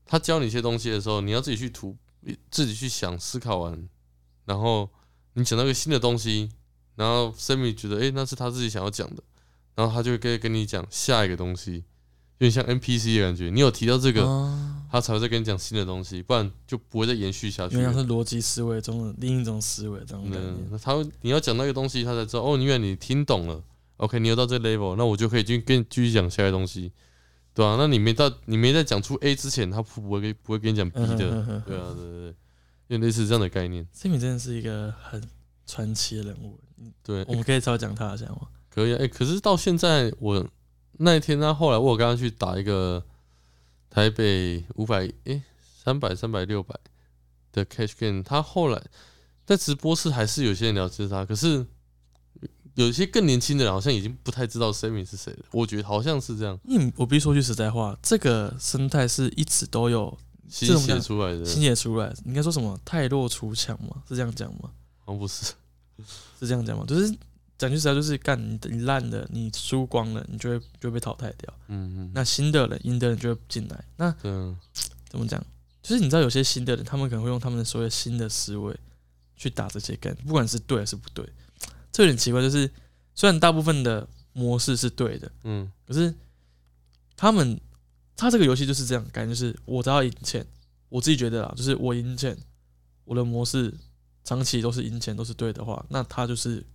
[0.04, 1.96] 他教你一些东西的时候，你要自己去图，
[2.50, 3.88] 自己去想思考完，
[4.44, 4.90] 然后
[5.32, 6.50] 你讲到一个新的东西，
[6.96, 9.22] 然后森米觉得诶、那是他自己想要讲的，
[9.74, 11.84] 然后他就会跟跟你讲下一个东西，
[12.38, 13.50] 有点像 NPC 的感觉。
[13.50, 17.82] 你有提到这个，啊，他才会再跟你讲新的东西，不然就不会再延续下去了。
[17.82, 20.68] 原来是逻辑思维中的另一种思维这种概嗯，。
[20.70, 23.62] 那他会你要讲那个东西，他才知道哦，因为你听懂了。
[23.98, 26.92] OK，你有到这个 level，那我就可以去跟你继续讲下一个东西，
[27.54, 31.16] 对啊，那你没到，你没在讲出 A 之前，他不不会跟不会跟你讲 B 嗯哼的，
[31.66, 32.26] 对啊，对对对，
[32.88, 33.86] 有点类似这样的概念。
[33.96, 35.22] Sammy 真的是一个很
[35.66, 36.60] 传奇的人物，
[37.02, 38.48] 对，我们可以稍微讲他一下吗？
[38.68, 40.46] 可以啊，哎、可是到现在我
[40.98, 43.02] 那一天他，后来我有跟他去打一个
[43.90, 45.42] 台北五百诶
[45.84, 46.74] 三百三百六百
[47.52, 48.82] 的 cash game，他后来
[49.44, 51.66] 在直播室还是有些人了解他，可是
[52.74, 60.16] 有些更年轻的人好像已经不太知道 Sammy 是谁了，我觉得好像是这样嗯我必须说句实在话，这个生态是一直都有
[60.48, 62.12] 新写出来的，新写出来。
[62.24, 64.02] 应该说什么太弱出强吗？
[64.08, 64.70] 是这样讲吗？
[65.04, 65.46] 好像不是，
[66.38, 66.84] 是这样讲吗？
[66.86, 67.12] 就是
[67.58, 71.52] 讲句实在，就是干你你烂的，你输光了，你就会就会被淘汰掉。
[71.68, 73.84] 嗯嗯，那新的人、赢的人就会进来。
[73.96, 74.10] 那
[75.08, 75.42] 怎么讲？
[75.82, 78.76] 就是你知道有些新的人，他们可能会用他们的所谓新的思维
[79.36, 81.24] 去打这些 game，不管是对还是不对，
[81.92, 82.42] 这有点奇怪。
[82.42, 82.68] 就是
[83.14, 86.12] 虽然大部分的模式是对的，嗯可是
[87.16, 87.58] 他们
[88.16, 90.44] 他这个游戏就是这样，感觉就是我只要赢钱，
[90.88, 92.36] 我自己觉得啦，就是我赢钱，
[93.04, 93.72] 我的模式
[94.24, 96.66] 长期都是赢钱都是对的话，那他就是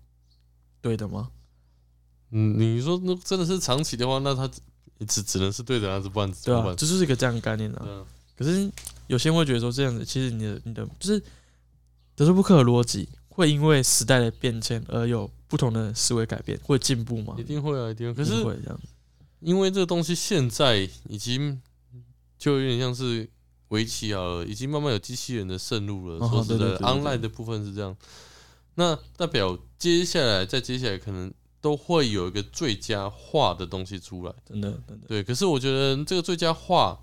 [0.82, 1.30] 对的吗？
[2.32, 4.50] 嗯，你说那真的是长期的话，那他
[5.08, 6.76] 只只能是对的，还是不然怎对啊，么办？
[6.76, 7.82] 这就是一个这样的概念啊。
[7.84, 8.06] 对啊
[8.38, 8.72] 可是
[9.08, 11.22] 有些人会觉得说这样子，其实你的你的就是
[12.16, 17.44] 德州扑克的逻辑会因为时代的变迁而有不同的思维改变，会进步吗一？
[17.44, 18.14] 定会啊，一定会。
[18.14, 18.88] 可是会这样子，
[19.42, 21.62] 因为这个东西现在已经
[22.40, 23.30] 就有点像是
[23.68, 26.26] 围棋好了，已经慢慢有机器人的渗入了。
[26.26, 27.96] 哦说实在，online 的部分是这样，
[28.76, 34.34] 那代表接下来再接下来可能都会有一个最佳化的东西出来。
[34.46, 37.00] 真的真的，对，可是我觉得这个最佳化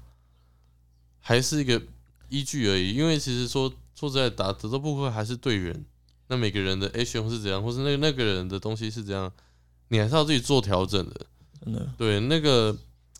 [1.20, 1.80] 还是一个
[2.28, 5.84] 依据而已，因为其实说说实在，打德州扑克还是队员，
[6.28, 9.32] 那每个人的 action 是怎样，或是那个那个人的东西是怎样，
[9.88, 11.26] 你还是要自己做调整的。
[11.60, 12.76] 真的对，那个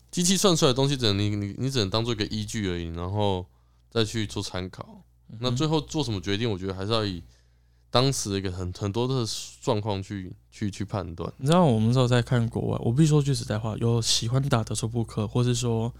[0.09, 3.45] 机器算出来的东西，只能你你你只能当做一个依据而已，然后
[3.91, 5.03] 再去做参考。
[5.39, 7.21] 那最后做什么决定，我觉得还是要以
[7.91, 9.25] 当时一个很很多的
[9.61, 11.31] 状况去去去判断。
[11.37, 15.93] 你知道我们那时候在看国外，我必须说句实在话，有喜欢打德州扑克，或是说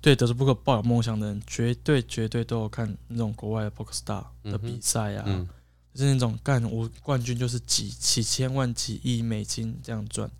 [0.00, 5.48] 对德州扑克抱有梦想的人，绝对绝对都有看那种国外的 Poker Star 的比赛啊，嗯
[5.94, 10.30] 就是那种干我冠军就是几几千万几亿美金这样赚。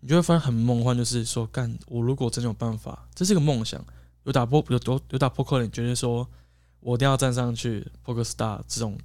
[0.00, 3.84] 你就会发现很梦幻，就是说，干我如果真有办法，这是个梦想。
[4.22, 6.28] 有打破有有有打扑克的人，觉得说
[6.80, 8.96] 我一定要站上去 Poker Star 这种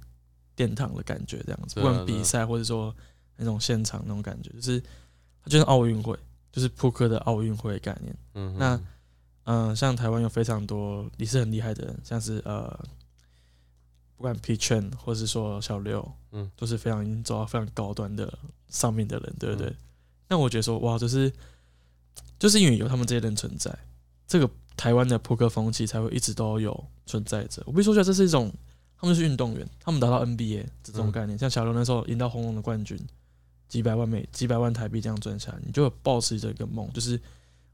[0.56, 2.94] 殿堂的感觉，这样子，不管比赛或者说
[3.36, 4.80] 那种现场那种感觉，就是
[5.42, 6.18] 它就是奥运会，
[6.52, 8.16] 就是扑克的奥运会概念。
[8.34, 8.80] 嗯，那
[9.44, 12.68] 嗯、像台湾有非常多也是很厉害的人，像是呃，
[14.16, 18.38] 不管 P 圈或是说小六，嗯，都是非常已经走到非常高端的
[18.68, 19.68] 上面的人，对不对？
[19.68, 19.76] 嗯
[20.26, 21.30] 那我觉得说，哇，就是
[22.38, 23.70] 就是因为有他们这些人存在，
[24.26, 27.62] 这个台湾的扑克风气才会一直都有存在着。
[27.66, 28.50] 我必须说出来，这是一种
[28.96, 32.98] 他们就是运动员，他们达到 NBA 这种嗯概念，像小刘那时候赢到红龙的冠军，
[33.68, 37.20] 几百万美几百万台币这样赚下来，你就有抱持着一个梦，就是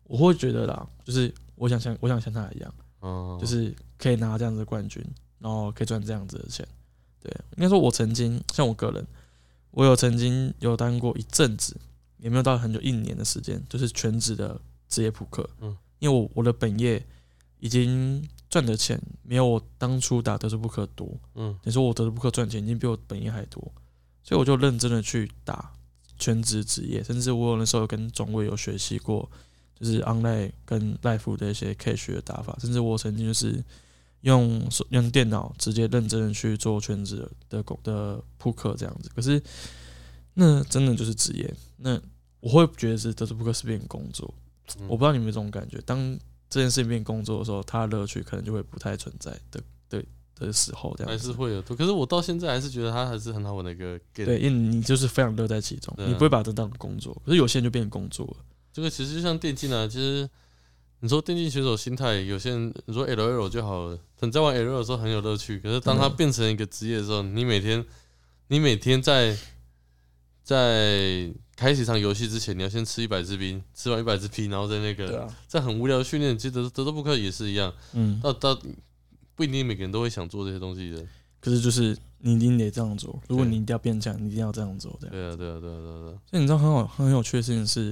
[0.04, 5.04] 我会觉得啦，就是我想像我想像他一样，哦，就是可以拿这样子的冠军，
[5.38, 6.66] 然后可以赚这样子的钱。
[7.22, 9.06] 对，应该说，我曾经像我个人，
[9.72, 11.76] 我有曾经有当过一阵子，
[12.16, 15.46] 也没有到很久，一年的时间，就是全职的职业扑克。
[15.60, 17.04] 嗯，因为我我的本业
[17.60, 21.56] 已经赚的钱没有我当初打德州扑克多，嗯。
[21.62, 23.60] 你说我德州扑克赚钱已经比我本业还多，
[24.22, 25.72] 所以我就认真的去打
[26.18, 29.30] 全职职业，甚至我有那时候有跟中卫有学习过，
[29.78, 33.62] 就是 online 跟 life 的一些 cash 的打法，甚至我曾经就是
[34.22, 39.42] 用手用电脑直接认真的去做全职的工的扑克这样子，可是
[40.34, 42.00] 那真的就是职业，那
[42.40, 44.34] 我会觉得是德州扑克是变工作，
[44.78, 44.88] 嗯。
[44.88, 46.18] 我不知道你们有没有这种感觉，当
[46.50, 54.26] 这件事情变工作的时候，它的乐趣可能就会不太存在的对的时候，这样子还是会有，可是我到现在还是觉得它还是很好玩的一个 game。
[54.26, 57.14] 对，因为你就是非常乐在其中，啊你不会把这当工作。
[57.24, 60.28] 可是有些人就变成工作了，这个其实就像电竞啊，其实
[61.00, 67.84] 你说电竞选手心态，有些人你说 L L 就好了，你在玩 L L 的时候很有乐趣，可是当它嗯变成一个职业的时候，你每天
[68.48, 69.36] 你每天在
[70.42, 71.30] 在
[71.60, 78.58] 开始一场游戏之前，你要先吃一百支兵，吃完一百支冰，然后再那个啊，在很无聊的训练，其实德德州扑克也是一样，嗯，到到
[79.34, 81.06] 不一定每个人都会想做这些东西的。
[81.38, 85.14] 可是就是你一定得这样做，如果你一定要变强，你一定要这样做，这样。
[85.14, 86.18] 对啊，对啊，对啊，对啊，对啊。
[86.30, 87.90] 所以你知道很好很有趣的事情是，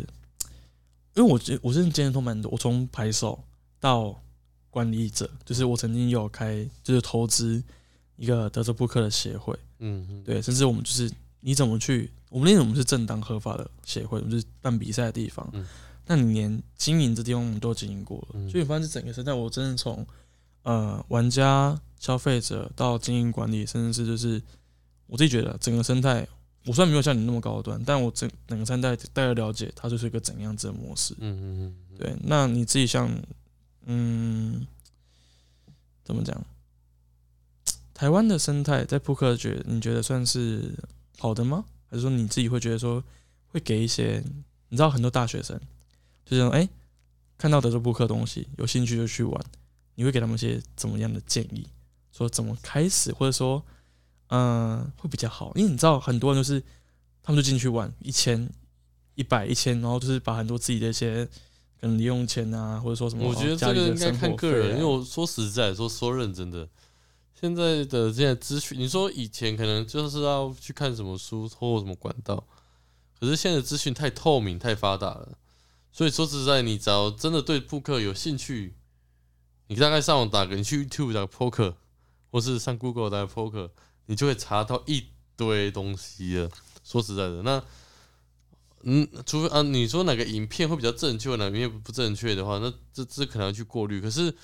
[1.15, 3.39] 因为我觉我真的经验都蛮多，我从牌手
[3.79, 4.19] 到
[4.71, 7.63] 管理者，就是我曾经有开就是投资
[8.17, 15.67] 一个德州扑克的协会，嗯，嗯，对，甚至我们就是你怎么去，我们连我们是正当合法的协会，我们是办比赛的地方，嗯
[16.11, 20.07] 那你连经营这地方我们都经营过了，嗯所以你发现这整个生态，我真的从
[20.63, 24.43] 呃玩家、消费者到经营管理，甚至是就是
[25.07, 26.27] 我自己觉得整个生态，
[26.65, 31.15] 我虽然没有像你那么高端，但我整整个生态大概了解它就是一个怎样子的模式。
[31.19, 33.11] 嗯嗯嗯嗯，对，那你自己像，
[33.85, 34.67] 嗯，
[36.05, 36.43] 怎么讲？
[37.93, 40.75] 台湾的生态在扑克觉，你觉得算是
[41.19, 41.65] 好的吗？
[41.91, 43.03] 还是说你自己会觉得说，
[43.49, 44.23] 会给一些
[44.69, 45.59] 你知道很多大学生，
[46.25, 46.69] 就是哎、诶
[47.37, 49.45] 看到德州扑克东西，有兴趣就去玩，
[49.95, 51.67] 你会给他们一些怎么样的建议？
[52.13, 53.63] 说怎么开始，或者说，
[54.29, 55.53] 嗯、会比较好？
[55.55, 56.61] 因为你知道很多人就是
[57.23, 58.51] 他们就进去玩一千、
[59.15, 61.25] 一百、一千，然后就是把很多自己的一些
[61.81, 66.69] 可能零用钱啊，或者说什么，我觉得这个应该看个人，啊因为我说实在，说说认真的，
[67.41, 72.43] 现在的这些资讯，你说以前可能就是要去看什么书或什么管道，
[73.21, 75.39] 可是现在资讯太透明、太发达了，
[75.93, 78.75] 所以说实在，你只要真的对扑克有兴趣，
[79.69, 81.75] 你大概上网打个，你去 YouTube 打个 poker，
[82.33, 83.71] 或是上 Google 打个 poker，
[84.07, 85.05] 你就会查到一
[85.37, 86.51] 堆东西了。
[86.83, 87.63] 说实在的，那
[88.83, 94.01] 嗯，除非啊，你说哪个影片会比较正确，哪个影片不正确的话，那这这可能要去过滤。
[94.01, 94.35] 可是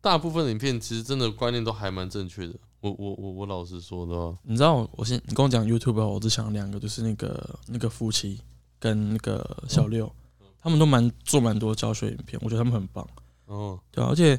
[0.00, 2.54] 大部分的影片其实真的观念都还蛮正确的。
[2.80, 8.40] 我我我我老实说的话，你知道我先你跟我讲 YouTube，啊我只想两个，就是那个那个夫妻
[8.78, 10.12] 跟那个小六，
[10.60, 13.08] 他们都蛮做蛮多教学影片，我觉得他们很棒，
[13.46, 14.38] 哦，对啊，而且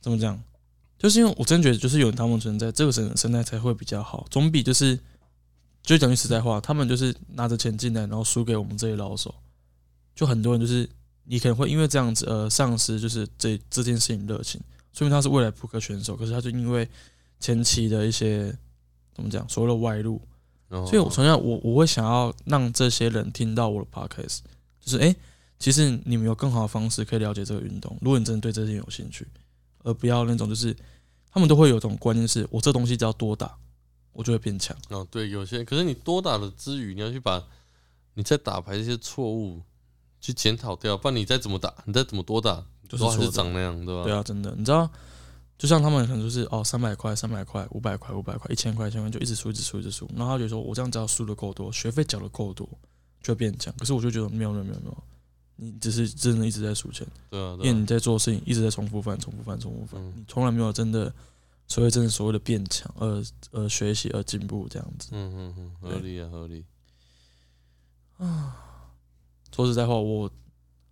[0.00, 0.40] 怎么讲，
[0.98, 4.96] 就是因为我真觉得就是有他们存在，这个生生态才会比较好，总比就是
[5.82, 9.34] 就讲句实在话，他们就是拿着钱进来，然后输给我们这些老手，
[10.14, 10.88] 就很多人就是
[11.24, 14.60] 你可能会因为这样子而丧失就是这这件事情热情，
[14.92, 16.88] 说明他是未来扑克选手，可是他就因为
[17.38, 18.56] 前期的一些
[19.14, 20.20] 怎么讲所谓的外露，
[20.68, 24.40] 哦所以我从小我我会想要让这些人听到我的 podcast，
[24.80, 25.14] 就是诶，
[25.58, 29.26] 其实你们有更好的方式可以了解这个运动，如果你真的对这些有兴趣，
[29.82, 30.76] 而不要那种就是
[31.30, 33.56] 他们都会有一种观念是，我这东西只要多打，
[34.12, 34.76] 我就会变强。
[34.88, 37.42] 哦，对，有些可是你多打的之余，你要去把
[38.14, 39.62] 你在打牌这些错误
[40.20, 44.02] 去检讨掉，不然你再怎么打，你再怎么多打，就是错的长那样，对吧？
[44.02, 44.90] 对啊，真的，你知道，
[45.56, 52.68] 就像他们可能就是哦，三百块、三百块、五百块、五百块、一千块、一千块，就一直输、一直输、一直输，然后他就说我这样只要输的够多，学费缴的够多，
[53.22, 53.72] 就会变强。
[53.78, 55.04] 可是我就觉得没有没有没有没有，
[55.54, 61.12] 你只是真的一直在输钱，对啊，对啊因为你在做事情一直在重复犯、重复犯、重复犯，嗯你从来没有真的
[61.68, 63.22] 所谓真的所谓的变强，而
[63.52, 65.10] 而学习而进步这样子。
[65.12, 66.64] 嗯嗯嗯，合理啊，合理。
[69.54, 70.30] 说实在话，我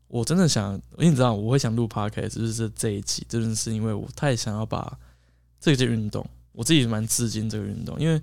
[0.09, 4.99] 我真的想，因为你知道我会想录 podcast，就是这这一期，真的是因为我太想要把
[5.61, 8.21] 这件运动，我自己蛮吃惊这个运动，因为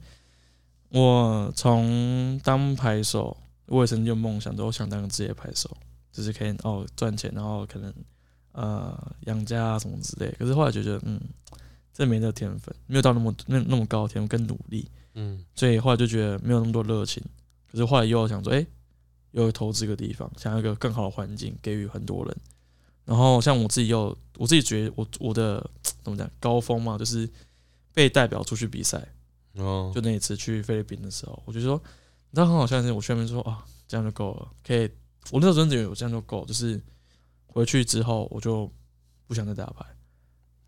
[0.89, 3.35] 我从当牌手，
[3.67, 5.69] 我也曾经有梦想，都想当个职业牌手，
[6.11, 7.93] 就是可以哦赚钱，然后可能
[8.53, 10.33] 呃养家啊什么之类。
[10.39, 11.19] 可是后来就觉得，嗯，
[11.93, 17.21] 这没那个天分，没有到那么那那么高的天分跟努力，嗯所以后来就觉得没有那么多热情。
[17.71, 18.65] 可是后来又想说，哎、
[19.43, 22.37] 又投资一个地方，想要一个更好的环境给予很多人。
[23.03, 25.69] 然后像我自己又，我自己觉得我我的
[26.01, 27.29] 怎么讲高峰嘛，就是
[27.93, 29.07] 被代表出去比赛。
[29.53, 31.75] 哦，就那一次去菲律宾的时候，我就说，
[32.31, 34.89] 你知道很好笑的是，我去那边说啊，这样就够了，可以。
[35.31, 36.81] 我那时候真的觉得我这样就够，就是
[37.45, 38.69] 回去之后我就
[39.27, 39.85] 不想再打牌，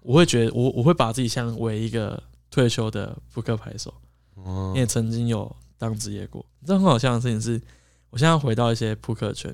[0.02, 3.94] 我会觉得我我会把自己像为一个退休的扑克牌手。
[4.36, 6.46] 哦你也曾经有当职业过。
[6.60, 7.62] 你知道很好笑的事情是，
[8.10, 9.54] 我现在回到一些扑克圈，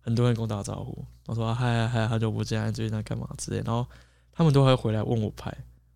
[0.00, 3.86] 很多人跟我打招呼，我说啊嗨嗨嗨，好久不见，你最近在干嘛之类，然后
[4.32, 5.52] 他们都会回来问我牌。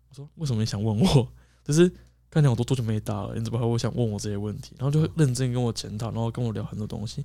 [0.09, 1.27] 我说为什么你想问我？
[1.63, 1.91] 就是
[2.29, 4.75] 刚才我都多久没打了，你怎么还会想问我这些问题？
[4.77, 7.23] 然后就会认真跟我检讨，然后跟我聊很多东西。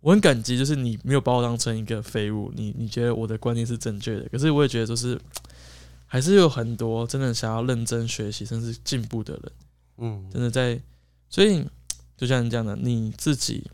[0.00, 5.20] 我很感激，就是你没有把我当成一个废物，你你觉得我的观念是正确的，可是我也觉得就是
[6.06, 9.52] 还是有很多真的想要认真学习甚至进步的人。
[9.98, 10.80] 嗯真的在，
[11.28, 11.66] 所以
[12.16, 13.68] 就像你讲的，你自己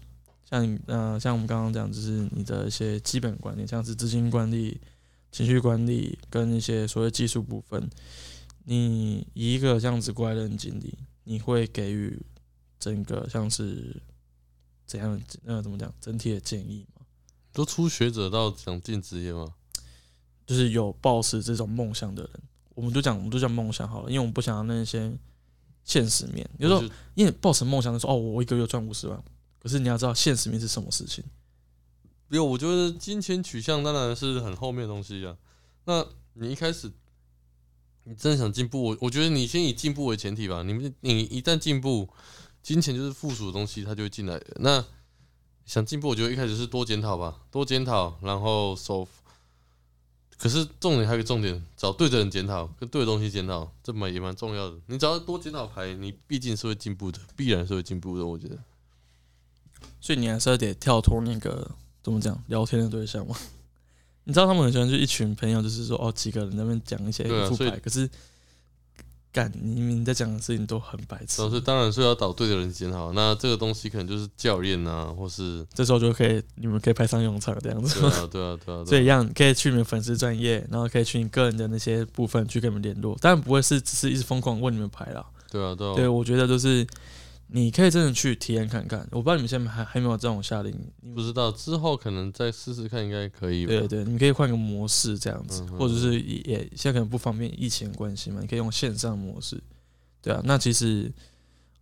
[0.48, 4.80] 像你呃，像我们刚刚讲，就是你的一些基本观念，像是资金管理、
[5.32, 7.88] 情绪管理跟一些所谓技术部分，
[8.64, 12.20] 你一个这样子过来的人经历，你会给予
[12.78, 14.00] 整个像是
[14.86, 17.06] 怎样的呃怎么讲整体的建议吗？
[17.52, 19.46] 都初学者到想进职业吗？
[20.46, 22.30] 就是有抱持这种梦想的人，
[22.74, 25.10] 我们就讲我们就讲梦想好了，因为我们不想要那些
[25.84, 26.82] 现实面，有时候
[27.14, 29.24] 因为抱持梦想的时候，哦，我一个月赚五十万，
[29.64, 31.24] 可是你要知道现实面是什么事情。
[32.28, 35.34] 没有，我觉得金钱取向当然是很后面的东西啊。
[35.86, 36.92] 那你一开始，
[38.04, 40.62] 你真的想进步，我我觉得你先以进步为前提吧。
[40.62, 42.06] 你们你一旦进步，
[42.62, 44.56] 金钱就是附属的东西，它就会进来的。
[44.56, 44.84] 那
[45.64, 49.08] 想进步，我觉得一开始是多检讨吧，多检讨，然后手。
[50.36, 54.76] 可是重点还有个重点，找对的人检讨，跟对的东西检讨，这蛮也蛮重要的。
[54.88, 58.26] 你只要多检讨牌，你毕竟是会进步的，必然是会进步的。
[58.26, 58.58] 我觉得。
[60.00, 61.70] 所以你还是要得跳脱那个
[62.02, 63.36] 怎么讲聊天的对象嘛。
[64.24, 68.08] 你知道他们很喜欢就一群朋友，就是说哦几个人在那边讲一些副对啊所以牌，可是
[69.30, 73.12] 干你你在讲的事情都很白痴都，是当然是要找对的人检讨。
[73.12, 78.08] 那这个东西可能就是教练啊，或是这时候就可以你们可以派上用场这样子对。
[78.08, 85.26] 啊，对啊，对啊， 所以一样可以去你们粉丝专业，然后可以去你个人的那些部分去跟你们联络，当然不会是只是一直疯狂问你们牌啦。
[85.50, 86.86] 对啊，对啊，对，我觉得就是
[87.48, 89.00] 你可以真的去体验看看。
[89.10, 93.70] 我不知道你们现在还还没有这种夏令，你不知道之后可能再试试看，应该可以吧？
[93.70, 99.62] 对对，你可以换个模式这样子，嗯或者是也也现在可能不方便疫情的关系嘛，你可以用线上模式。
[100.20, 101.12] 对啊，那其实，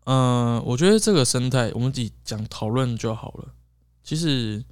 [0.05, 3.55] 嗯、我觉得这个生态我们自己讲讨论就好了。
[4.03, 4.63] 其实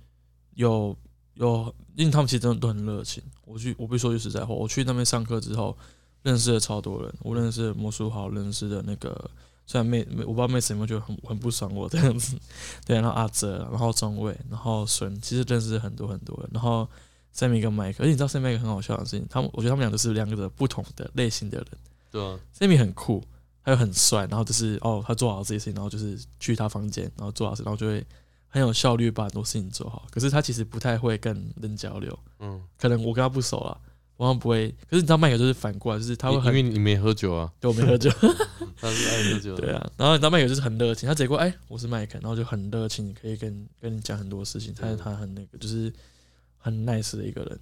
[0.55, 0.97] 有
[1.35, 3.23] 有，因为他们其实真的都很热情。
[3.45, 5.79] 我去，我必须说句实在话，我去那边上课之后，
[6.23, 7.15] 认识了超多人。
[7.21, 9.31] 我认识魔术好，认识的那个
[9.71, 12.37] 虽然妹妹，我不知道妹子有没有觉得很很不爽我这样子。
[12.85, 16.51] 对，然后阿哲，然后中卫，然后孙，其实认识很多很多人。
[16.53, 16.89] 然后
[17.33, 21.67] Sammy 跟 Mike，而且你知道 Sammy 很好笑的事情，他们我觉得他们俩都是两个不同的类型的人。
[22.11, 23.23] 对啊，Sammy 很酷，
[23.65, 28.05] 他又很帅，然后就是哦，他做好自己的事情，然后就是去他房间，然后做好事，然后就会
[28.49, 30.05] 很有效率把很多事情做好。
[30.11, 33.81] 可是他其实不太会跟人交流，嗯，可能我跟他不熟了，
[34.21, 34.69] 我好像不会。
[34.87, 38.11] 可是你知道麦克就是反过来，就是他会很因为你没喝酒啊，对我没喝酒，
[38.77, 39.91] 他是爱喝酒的，对啊。
[39.97, 44.75] 然后你知道麦克就是很热情，他直接过哎，我是麦克，然后就很热情，可以跟跟你讲很多事情。
[44.75, 45.91] 他嗯他很那个，就是
[46.59, 47.59] 很 nice 的一个人，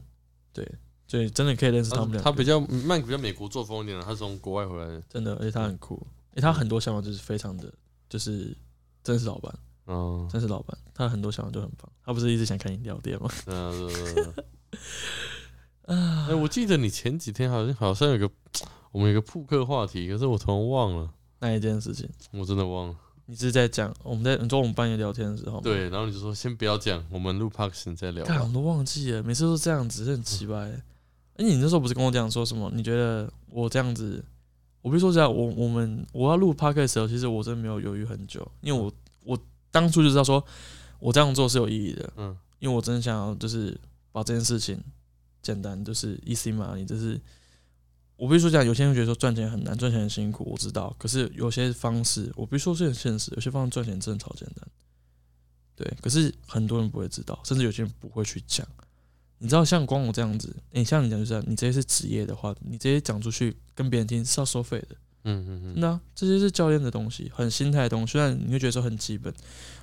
[0.52, 0.68] 对，
[1.06, 2.20] 所以真的可以认识他们俩。
[2.20, 7.72] 他他比较曼比较美国作风一点的，他是从国外回来的，真的，而且他很酷，而且他很多想法就是非常的，
[8.09, 8.52] 就是
[9.04, 9.54] 真是老板。
[9.86, 11.88] 嗯，真是老板，他很多想法就很棒。
[12.04, 13.30] 他不是一直想开饮料店吗？
[13.46, 14.32] 对啊，对啊对啊。
[15.95, 18.30] 哎，我记得你前几天好像好像有个
[18.93, 21.11] 我们有个扑克话题，可是我突然忘了，
[21.41, 22.97] 那一件事情，我真的忘了。
[23.26, 25.61] 你是在讲我们在你说我们半夜聊天的时候？
[25.61, 28.32] 对，然后你就说先不要讲，我们录 Parks 再聊吧。
[28.32, 30.57] 看我都忘记了，每次都这样子，很奇怪。
[30.57, 32.70] 而且你那时候不是跟我讲说什么？
[32.74, 34.24] 你觉得我这样子，
[34.82, 38.93] 我不是说这样，我我们我要录 podcast 的时候，其实我真的没有犹豫很久，因为我
[39.24, 39.39] 我
[39.70, 40.43] 当初就知道说，
[40.99, 43.78] 我这样做是有意义的，嗯因为我真的想要就是
[44.11, 44.82] 把这件事情
[45.43, 47.20] 简单，就是 easy money，就是
[48.16, 54.68] 我必须说讲，有些人会觉得说赚钱很难，赚钱很辛苦，我知道，可是有些方式，我必须说是很现实，有些方式赚钱真的超简单，
[55.76, 58.66] 对，可是很多人不会知道，甚至有些人不会去讲。
[59.41, 64.97] 你知道，像光我这样子，你、像你讲就是这样，你这些是职业的话，你这些讲出去跟别人听是要收费的。
[65.22, 68.12] 嗯嗯嗯，那、这些是教练的东西，很心态的东西。
[68.12, 69.32] 虽然你会觉得说很基本，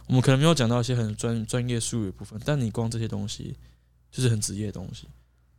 [0.08, 3.56] 我们可能没有讲到一些很专专业术语的部分，但你光这些东西
[4.12, 5.08] 就是很职业的东西，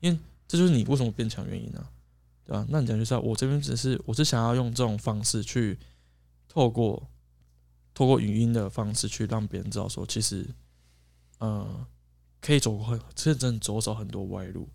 [0.00, 0.18] 因为
[0.48, 1.90] 这就是你为什么变强原因啊，
[2.44, 5.78] 对吧、那你讲就是要我这边只是我是想要用这种方式去
[6.48, 7.08] 透过
[7.94, 10.46] 透过语音的方式去让别人知道说，其实
[11.38, 11.86] 呃
[12.40, 14.68] 可以走过很，其实真的走走很多歪路，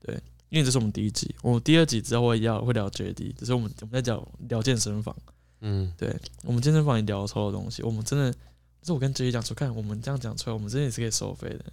[0.00, 0.20] 对。
[0.50, 5.16] 因为这是我们第一集，我们第二集之后会要会聊 JD，只是我们我们在讲聊健身房，
[5.62, 5.92] 嗯。
[5.98, 8.38] 对我们健身房也聊了超多东西，我们真的，就
[8.86, 11.64] 是我跟 JD 讲说，看我们这样讲出来，我们真的也是可以收费的，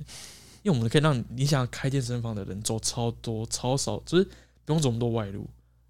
[0.64, 4.24] 因为我们可以让你想要开健身房的人走超多超少，就是
[4.66, 5.40] 不用走那么多外路，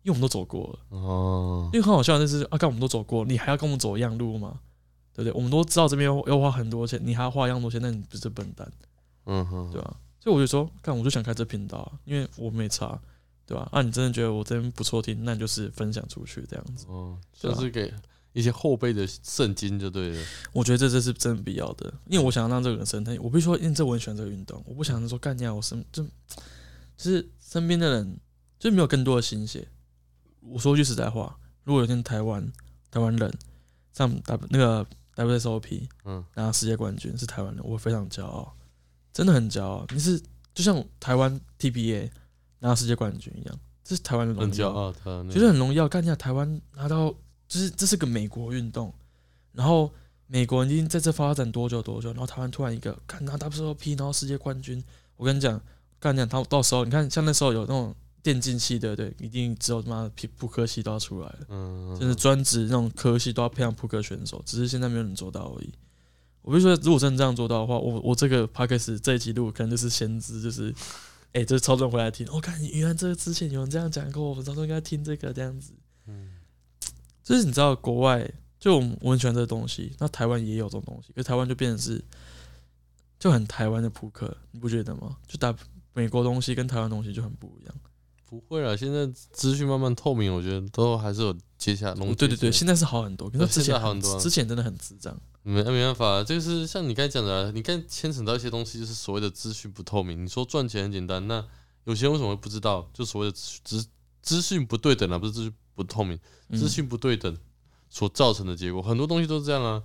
[0.03, 0.97] 因为我们都走过了。
[0.97, 4.59] 哦因为很好笑的是，啊，看我们都走过，你还要跟我们走一样路吗？
[5.13, 5.33] 对不对？
[5.33, 8.71] 我们都知道这边要要花很多钱，你还要花一样多钱，那你不是笨蛋，
[9.25, 12.97] 嗯哼，对吧、所以我就说，看我就想开这频道啊，因为我没差，
[13.45, 13.81] 对吧、啊？
[13.81, 16.87] 你真的觉得我这边不错听，那你就是分享出去这样子。
[17.33, 17.93] 就是给
[18.33, 20.25] 一些后辈的圣经就对了。
[20.53, 23.17] 我觉得这这是真的必要的，因为我想要让这个人生态。
[23.19, 26.09] 我必须说，因为这我很喜欢这个运动，我不想说干掉我身就就
[26.97, 28.19] 是身边的人
[28.59, 29.67] 就没有更多的心血。
[30.41, 32.51] 我说句实在话，如果有一天台湾
[32.89, 33.33] 台湾人
[33.93, 38.55] 上 W 那个 WSOP 嗯拿世界冠军是台湾人，我会非常骄傲，
[39.11, 39.85] 真的很骄傲。
[39.93, 40.19] 你是
[40.53, 42.09] 就像台湾 TBA
[42.59, 44.47] 拿世界冠军一样，这是台湾的荣耀。
[44.47, 47.13] 很骄傲，他觉得很荣耀，干掉台湾拿到，
[47.51, 48.93] 就是这是个美国运动，
[49.51, 49.91] 然后
[50.25, 54.81] 美国已经在这发展多久多久，然后台湾突然一个看拿 WSOP，然后世界冠军，
[55.17, 55.61] 我跟你讲，
[55.99, 57.93] 干讲他到时候你看，像那时候有那种
[58.23, 65.73] 电竞系的，对，一定只有他妈的扑扑克系都要出来了，嗯，就是专职那种科系都要培养扑克选手，只是现在没有人做到而已。
[66.43, 70.73] 我就说，如果真的这样做到的话，我我这个 p a c k a g e 这一集录可能就是先知，就是，
[71.33, 75.73] 哎、这超多人回来听，我、看原来这个之前有人这样讲过，我早就应该听这个这样子。
[76.07, 76.29] 嗯
[77.23, 82.03] 就是你知道国外，就我们我很喜欢这个东西，那台湾也有这种东西，可是台湾就变成是
[83.19, 85.17] 就很台湾的扑克，你不觉得吗？
[85.27, 85.55] 就打
[85.93, 87.75] 美国东西跟台湾东西就很不一样。
[88.29, 92.11] 不会了，现在资讯慢慢透明，我觉得都还是有接下龙。
[92.11, 95.13] 哦对对对，现在是好很多，可是对现之前好很多啊之前真的很智障。
[95.43, 100.23] 没没办法，这个是像你刚才讲的啊，你刚才牵扯到一些东西，就是所谓的资讯不透明。
[100.23, 101.45] 你说赚钱很简单，那
[101.83, 102.89] 有些人为什么会不知道？
[102.93, 103.85] 就所谓的资资
[104.21, 105.53] 资讯不对等啊，不是资讯
[105.83, 106.19] 不透明，
[106.49, 107.37] 嗯资讯不对等
[107.89, 109.81] 所造成的结果，很多东西都是这样啊。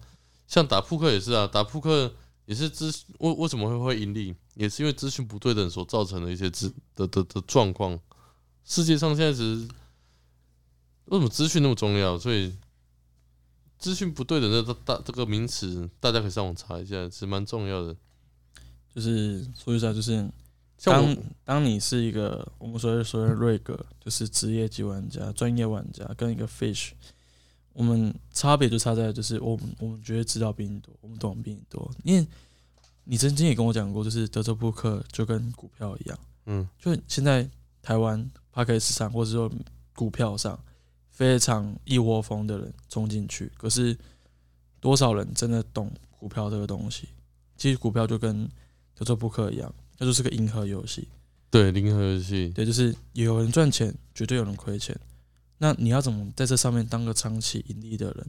[0.46, 7.98] 像打扑克也是啊，打扑克也是资为为什么会会盈利，也是因为资讯不对等所造成的一些资的的的状况。
[8.64, 9.68] 世界上现在只是
[11.06, 12.18] 为什么资讯那么重要？
[12.18, 12.56] 所以
[13.78, 17.96] 资讯不对等的大大这个名词，大家可以上网查一下，是蛮重要的。
[18.94, 20.32] 就是说实在，就是像
[20.84, 26.90] 当，当你是一个我们所谓所谓的瑞格，就是职业级玩家、专业玩家，跟一个 fish，
[27.72, 31.90] 我们差别就差在就是我们我们觉得知道比你多，我们懂比你多。
[32.04, 32.26] 因为
[33.04, 37.48] 你曾经也跟我讲过，就是德州扑克就跟股票一样，嗯就现在
[37.80, 38.22] 台湾
[38.52, 39.50] p a c k e 市场或者说
[39.94, 40.58] 股票上
[41.10, 43.96] 非常一窝蜂的人冲进去，可是
[44.80, 47.08] 多少人真的懂股票这个东西？
[47.56, 48.46] 其实股票就跟
[48.94, 51.08] 德州扑克一样，它就是个银河游戏。
[51.50, 54.98] 对银河游戏，对，就是有人赚钱，绝对有人亏钱。
[55.58, 58.26] 那你要怎么在这上面当个长期盈利的人？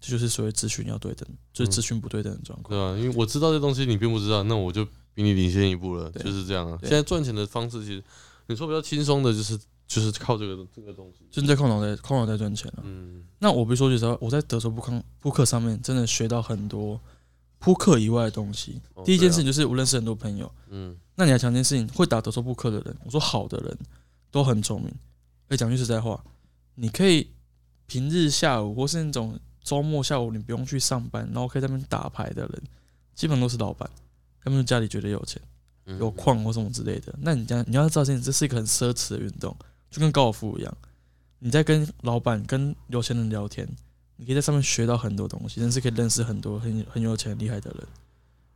[0.00, 2.70] 这就是所谓资讯要对等，就是资讯不对等的状况。
[2.70, 2.96] 对啊？
[2.96, 6.78] 因为我知道这东西你并不知道，那我就比你领先一步了，对就是这样啊。
[6.80, 8.02] 现在赚钱的方式，其实
[8.46, 11.26] 你说比较轻松的，就是就是靠这个这个东西。
[11.30, 16.98] 就是在靠脑袋靠脑袋赚钱了、嗯那我比如说句实话，我在德州扑克扑克上面真的学到很多
[17.60, 18.80] 扑克以外的东西。
[18.94, 23.78] 哦第一件事情就是我认识很多朋友，嗯那你还讲一件事情，会打德州扑克的人，我说好的人
[24.30, 24.92] 都很聪明。
[25.48, 26.24] 而讲句实在话，
[26.74, 27.30] 你可以
[27.86, 32.62] 平日下午或是那种周末下午，你不用去上班，然后可以在那边打牌的人，
[33.14, 33.88] 基本都是老板，
[34.42, 35.40] 他们家里绝对有钱，
[35.86, 37.14] 嗯有矿或什么之类的。
[37.20, 39.54] 那你讲你要知道，这这是一个很奢侈的运动，
[39.90, 40.76] 就跟高尔夫一样。
[41.40, 43.68] 你在跟老板、跟有钱人聊天，
[44.20, 47.88] 你可以在上面学到很多东西，甚至可以认识很多很很有钱、厉害的人。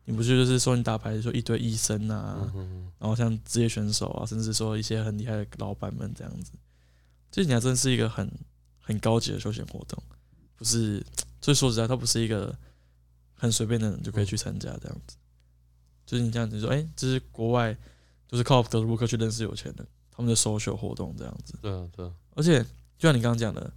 [0.04, 2.52] 你不是就是说你打牌说一堆医生啊，
[2.98, 6.52] 然后像职业选手啊，甚至说一些很厉害的老板们这样子，
[7.30, 8.30] 就是你还真是一个很
[8.78, 10.02] 很高级的休闲活动，
[10.56, 11.02] 不是，
[11.40, 12.54] 所以说实在，它不是一个
[13.32, 15.16] 很随便的人就可以去参加这样子。
[16.04, 17.74] 就是你这样子说，哎、这是国外
[18.28, 21.54] 就是靠德州扑克去认识有钱人，他们的 social 活动这样子。
[21.62, 22.62] 对啊，对啊，而且
[22.98, 23.72] 就像你刚刚讲的，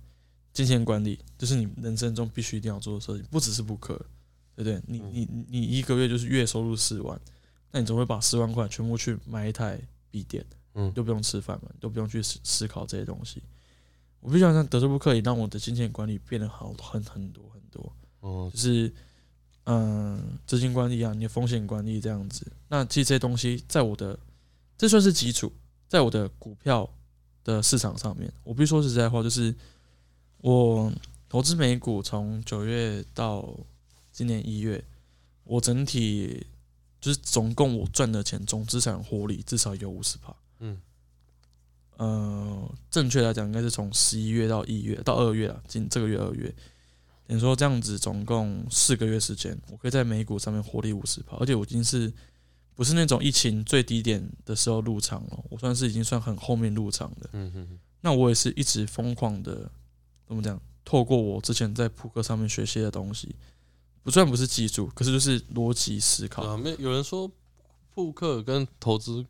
[0.57, 3.95] 金钱管理就是你人生中必须一定要做的事情，不只是扑克，
[4.55, 4.81] 对不对？
[4.87, 7.19] 你嗯你你一个月就是月收入四万，
[7.71, 9.79] 那你总会把四万块全部去买一台
[10.09, 10.43] 笔电，
[10.73, 13.39] 嗯你都不用吃饭嘛，你都不用去思思考这些东西。
[14.19, 17.93] 我必须要像，德州扑克也让我的金钱管理变得好很很多很多。
[18.21, 18.91] 哦就，是
[19.65, 22.51] 嗯，资金管理啊，你的风险管理这样子。
[22.67, 24.17] 那其实这些东西在我的
[24.75, 25.53] 这算是基础，
[25.87, 26.89] 在我的股票
[27.43, 29.53] 的市场上面，我必须说实在话，就是
[30.41, 30.91] 我
[31.29, 33.53] 投资美股从九月到
[34.11, 34.83] 今年一月，
[35.43, 36.45] 我整体
[37.01, 40.35] 就是总共我赚的钱总资产获利至少有五十趴。
[40.59, 40.81] 嗯，
[41.97, 46.53] 呃，正确来讲，应该是从十一月到一月到二月啊，今这个月二月，
[47.27, 52.11] 等于说这样子总共四个月时间，我可以在美股上面获利五十趴，而且我已经是
[52.73, 57.29] 不是那种疫情最低点的时候入场了，我算是已经算很后面入场的。
[57.33, 59.69] 嗯哼哼，那我也是一直疯狂的
[60.27, 63.35] 怎么讲，透过我之前在扑克上面学习的东西，
[64.03, 67.31] 不算不是技术，可是就是逻辑思考啊，没有人说
[67.93, 69.25] 扑克跟投资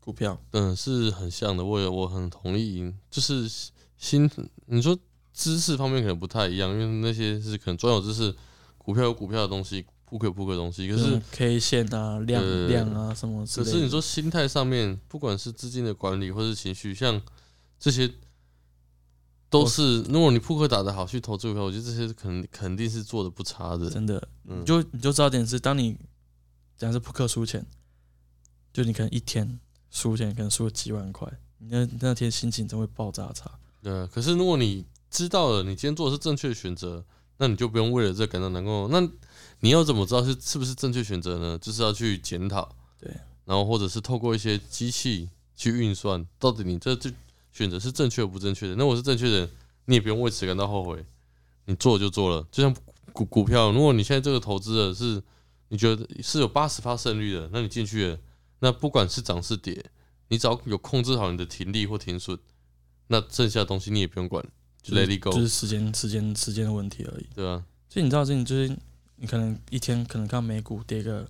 [0.00, 0.40] 股票。
[0.52, 3.48] 嗯是很像的，我也我很同意，就是
[3.96, 4.30] 心
[4.66, 4.98] 你说
[5.32, 8.34] 知识方面可能不太一样，因为那些是可能专有知识，
[8.78, 13.72] 股票有股票的东西，扑克有扑克的东西，可是嗯 K 线啊、量呃量啊什么之类的。
[13.72, 17.20] 可是你说心态上面，不管是资金的管理或是情绪，像
[17.78, 18.10] 这些
[19.50, 23.90] 都是，如果你扑克打得好，去投资股票，我觉得这些肯肯定是做的不差的。
[23.90, 25.98] 真的，嗯你就你就知道点是，当你
[26.78, 27.66] 讲是扑克输钱，
[28.72, 29.58] 就你可能一天
[29.90, 31.28] 输钱，可能输了几万块，
[31.58, 33.50] 你那那天心情真会爆炸差。
[33.82, 37.04] 对啊，可是如果你知道了你今天做的是正确的选择，
[37.38, 38.86] 那你就不用为了这感到难过。
[38.88, 39.00] 那
[39.58, 41.58] 你要怎么知道是是不是正确选择呢？
[41.58, 43.12] 就是要去检讨，对，
[43.46, 47.10] 然后或者是透过一些机器去运算，到底你这这
[47.52, 48.74] 选择是正确不正确的。
[48.76, 49.48] 那我是正确的，
[49.86, 51.04] 你也不用为此感到后悔，
[51.66, 52.46] 你做就做了。
[52.50, 52.74] 就像
[53.12, 55.22] 股股票，如果你现在这个投资的是
[55.68, 58.18] 你觉得是有八十发胜率的，那你进去了，
[58.60, 59.84] 那不管是涨是跌，
[60.28, 62.38] 你只要有控制好你的停利或停损，
[63.08, 64.44] 那剩下的东西你也不用管，
[64.82, 67.26] 就 let it go，就是时间时间时间的问题而已。
[67.34, 67.64] 对啊？
[67.88, 68.68] 所以你知道，这你就是
[69.16, 71.28] 你可能一天可能看美股跌个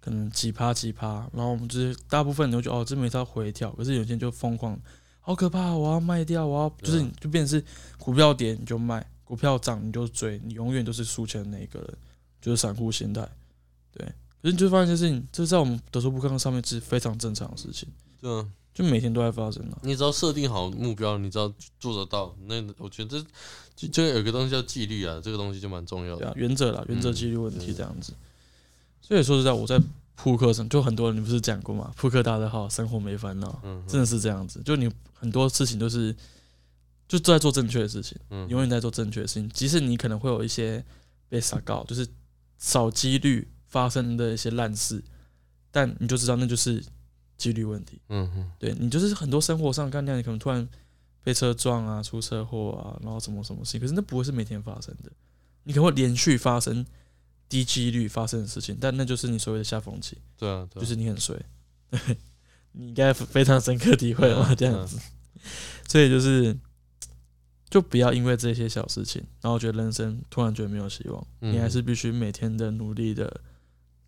[0.00, 4.76] 可能几趴几趴，然后我们就是大部分人都觉得哦，这没它回调，可是有些人就疯狂，
[5.24, 7.64] 好可怕，我要卖掉，我要就是你就变成是
[7.96, 11.94] 股票跌你就卖，股票涨你就追，你永远都是输钱的那一个人，
[12.40, 13.26] 就是散户心态，
[13.92, 14.04] 对。
[14.42, 17.88] 可是你就发现一件事情，这在我们德州扑克上面是非常正常的事情，
[18.20, 18.44] 对啊，
[18.74, 19.78] 就每天都在发生啊。
[19.82, 23.24] 你只要设定好目标，你只要做得到，那我觉得
[23.76, 26.22] 就就有一个东西叫纪律啊，这个东西就蛮重要的。
[26.22, 28.12] 对啊，原则啦，原则嗯纪律问题这样子。
[29.00, 29.80] 所以说实在，我在
[30.14, 34.62] 扑克上就很多人，你不是讲过吗，扑克打得好，生活没烦恼，嗯，真的是这样子。
[34.64, 36.14] 就你很多事情都是
[37.08, 39.48] 就在做正确的事情，嗯永远在做正确的事情。
[39.48, 40.84] 即使你可能会有一些
[41.28, 42.06] 被撒告，就是
[42.58, 45.02] 少几率发生的一些烂事，
[45.70, 46.84] 但你就知道那就是
[47.36, 48.00] 几率问题。
[48.08, 50.68] 嗯嗯对你就是很多生活上干掉，你可能突然
[51.24, 55.10] 被车撞啊、出车祸啊，然后什么什么事情，可是那不会是每天发生的，
[55.64, 56.84] 你可能会连续发生
[57.52, 60.82] 低几率发生的事情，但那就是你所谓的下风期，对啊，对啊。
[60.82, 61.36] 就是你很衰，
[61.90, 62.16] 对，
[62.72, 64.98] 你应该非常深刻体会嘛，嗯这样子，
[65.88, 66.56] 所以就是。
[67.68, 71.54] 就不要因为这些小事情，然后觉得人生突然觉得没有希望，嗯。
[71.54, 73.40] 你还是必须每天的努力的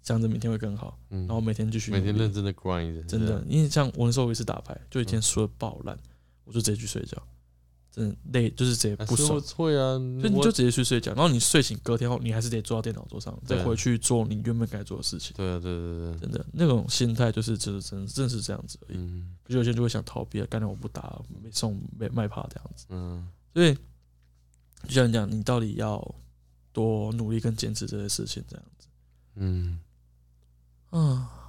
[0.03, 1.20] 想着明天会更好，嗯。
[1.20, 5.99] 然后每天继续每天认真的 grind，真的，因为像我那时候我一次打牌，就一天输的爆烂，
[6.45, 7.16] 我就直接去睡觉，
[7.95, 15.32] 真的累，就是直接不爽，会啊，我就你就直接去睡觉，然后你睡醒隔天后，你还是得坐到电脑桌上，再回去做你原本该做的事情。
[15.36, 18.99] 对啊，对对对，真的，那种心态就是就是真正是这样子而已。
[18.99, 22.86] 嗯有些人就会想逃避了，干脆我不打了，没送没卖怕这样子。
[22.88, 23.72] 嗯所以
[24.88, 26.14] 就像你讲，你到底要
[26.72, 28.88] 多努力跟坚持这些事情，这样子。
[29.36, 29.78] 嗯，
[30.90, 31.43] 啊，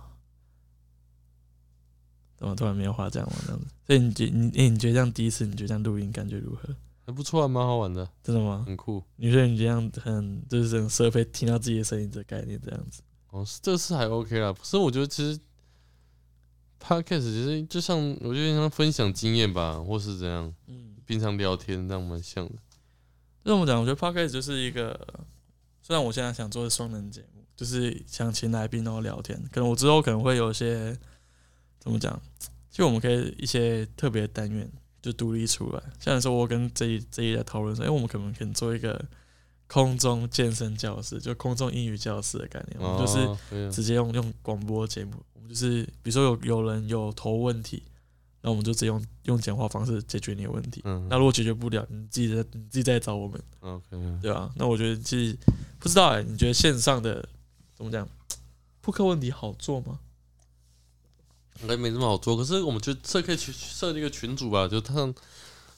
[2.38, 3.66] 怎么突然没有话讲了这样子？
[3.88, 6.76] 所以你觉你诶、你觉得这样第一次，你觉得这样录音感觉如何？
[7.06, 8.64] 还不错啊，蛮好玩的，真的吗？
[8.68, 9.04] 很酷。
[9.16, 13.02] 你觉得你这样很就是这种设备听到自己的声音的概念这样子？
[13.30, 14.52] 哦，是这次还 OK 啦。
[14.52, 15.40] 不是，我觉得其实
[16.82, 22.56] podcast 其实就像我觉得像分享经验吧，或是怎样，嗯，平常聊天这样蛮像的。
[23.44, 25.00] 这么讲，我觉得 podcast 就是一个，
[25.84, 30.98] 虽然我现在想做的双人节目，就是想请来宾然后聊天，可能我之后可能会有一些
[31.86, 32.20] 怎么讲，
[32.72, 34.68] 就我们可以一些特别的单元
[35.04, 39.00] 就独立出来，像说我跟这一这一在讨论说，哎、我们可不可以做一个
[39.68, 42.82] 空中健身教室，就空中英语教室的概念。
[42.82, 47.84] 我们就是直接用用广播节目，我们就是比如说有有人有投问题，
[48.42, 50.82] 那我们就直接用用讲话方式解决你的问题。
[50.86, 53.84] 嗯那如果解决不了，你自己再你自己再找我们，，OK，
[54.24, 55.38] 对吧、那我觉得其实
[55.78, 57.28] 不知道哎、你觉得线上的
[57.76, 58.08] 怎么讲？
[58.82, 60.00] 扑克问题好做吗？
[61.62, 62.36] 应该没这么好做。
[62.36, 65.14] 可是我们觉得这可以去设立一个群组吧，就看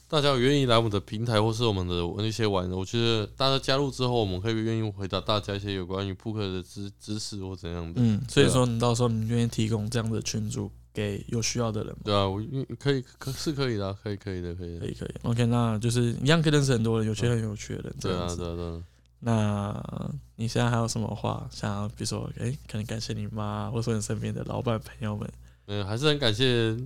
[0.08, 8.00] 大家有愿意来我们的平台或是我们的那些玩的，我觉得大家加入之后，我们可以愿意回答大家一些有关于扑克的知知识或怎样的。
[8.02, 12.00] 嗯，所以说你到时候你愿意提供这样的群组给有需要的人吗？
[12.04, 14.80] 对啊，我愿可以可是可以的啊，可以可以的，可以的。
[14.80, 17.94] 可以可以，OK，那就是一样可以认识很多人，有些很有趣的人。
[18.00, 18.34] 这对啊。
[18.34, 18.82] 对啊，对啊。
[19.20, 25.28] 那你现在还有什么话想要，比如说，哎、可能感谢你妈，或者说你身边的老板朋友们？
[25.68, 26.76] 嗯，还是很感谢。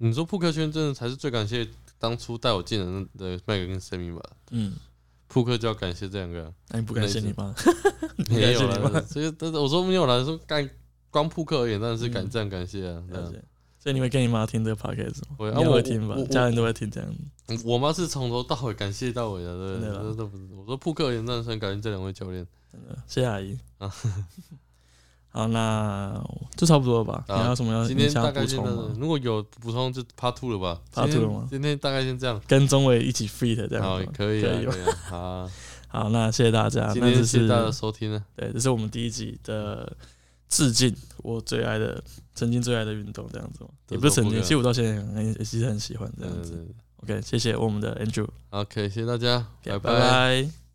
[0.00, 1.66] 你说扑克圈真的才是最感谢
[1.98, 4.22] 当初带我进的那的麦克跟 Sammy 吧？
[4.52, 4.74] 嗯，
[5.26, 7.52] 扑克就要感谢这两个啊，那你不感谢你妈？
[8.30, 8.90] 没有感谢你妈？
[8.90, 10.68] 啦，这个但是我说没有啦，说干
[11.10, 13.02] 光扑克而言，当然是感嗯这样感谢啊。
[13.80, 15.36] 所以你会跟你妈听这个 podcast 吗？
[15.38, 16.16] 会啊会听吧？
[16.30, 17.14] 家人都会听这样。
[17.64, 20.44] 我妈是从头到尾感谢到尾的，对真的啦真的不是。
[20.54, 22.46] 我说扑克而言，当然是很感谢这两位教练。
[22.70, 23.92] 真的，谢谢阿姨啊。
[25.38, 26.20] 好，那
[26.56, 27.24] 就差不多了吧？
[27.28, 28.92] 你还有什么要今天想要补充吗？
[28.98, 32.40] 如果有补充就 Part Two 了吧 Part two 了吗今天大概先这样。
[32.48, 34.82] 跟钟伟一起 fit 这样好，可以啊，可以。
[35.08, 35.50] 好啊，
[35.86, 36.92] 好，那谢谢大家。
[36.92, 38.20] 今天谢谢大家收听了。
[38.34, 39.96] 对，这是我们第一集的
[40.48, 42.02] 致敬，我最爱的，
[42.34, 46.50] 曾经最爱的运动，这样子也不是曾经，其实我到现在很也其实很喜欢这样子。
[46.50, 47.14] 对。
[47.14, 50.67] OK，谢谢我们的 Andrew，OK，谢谢大家，拜拜拜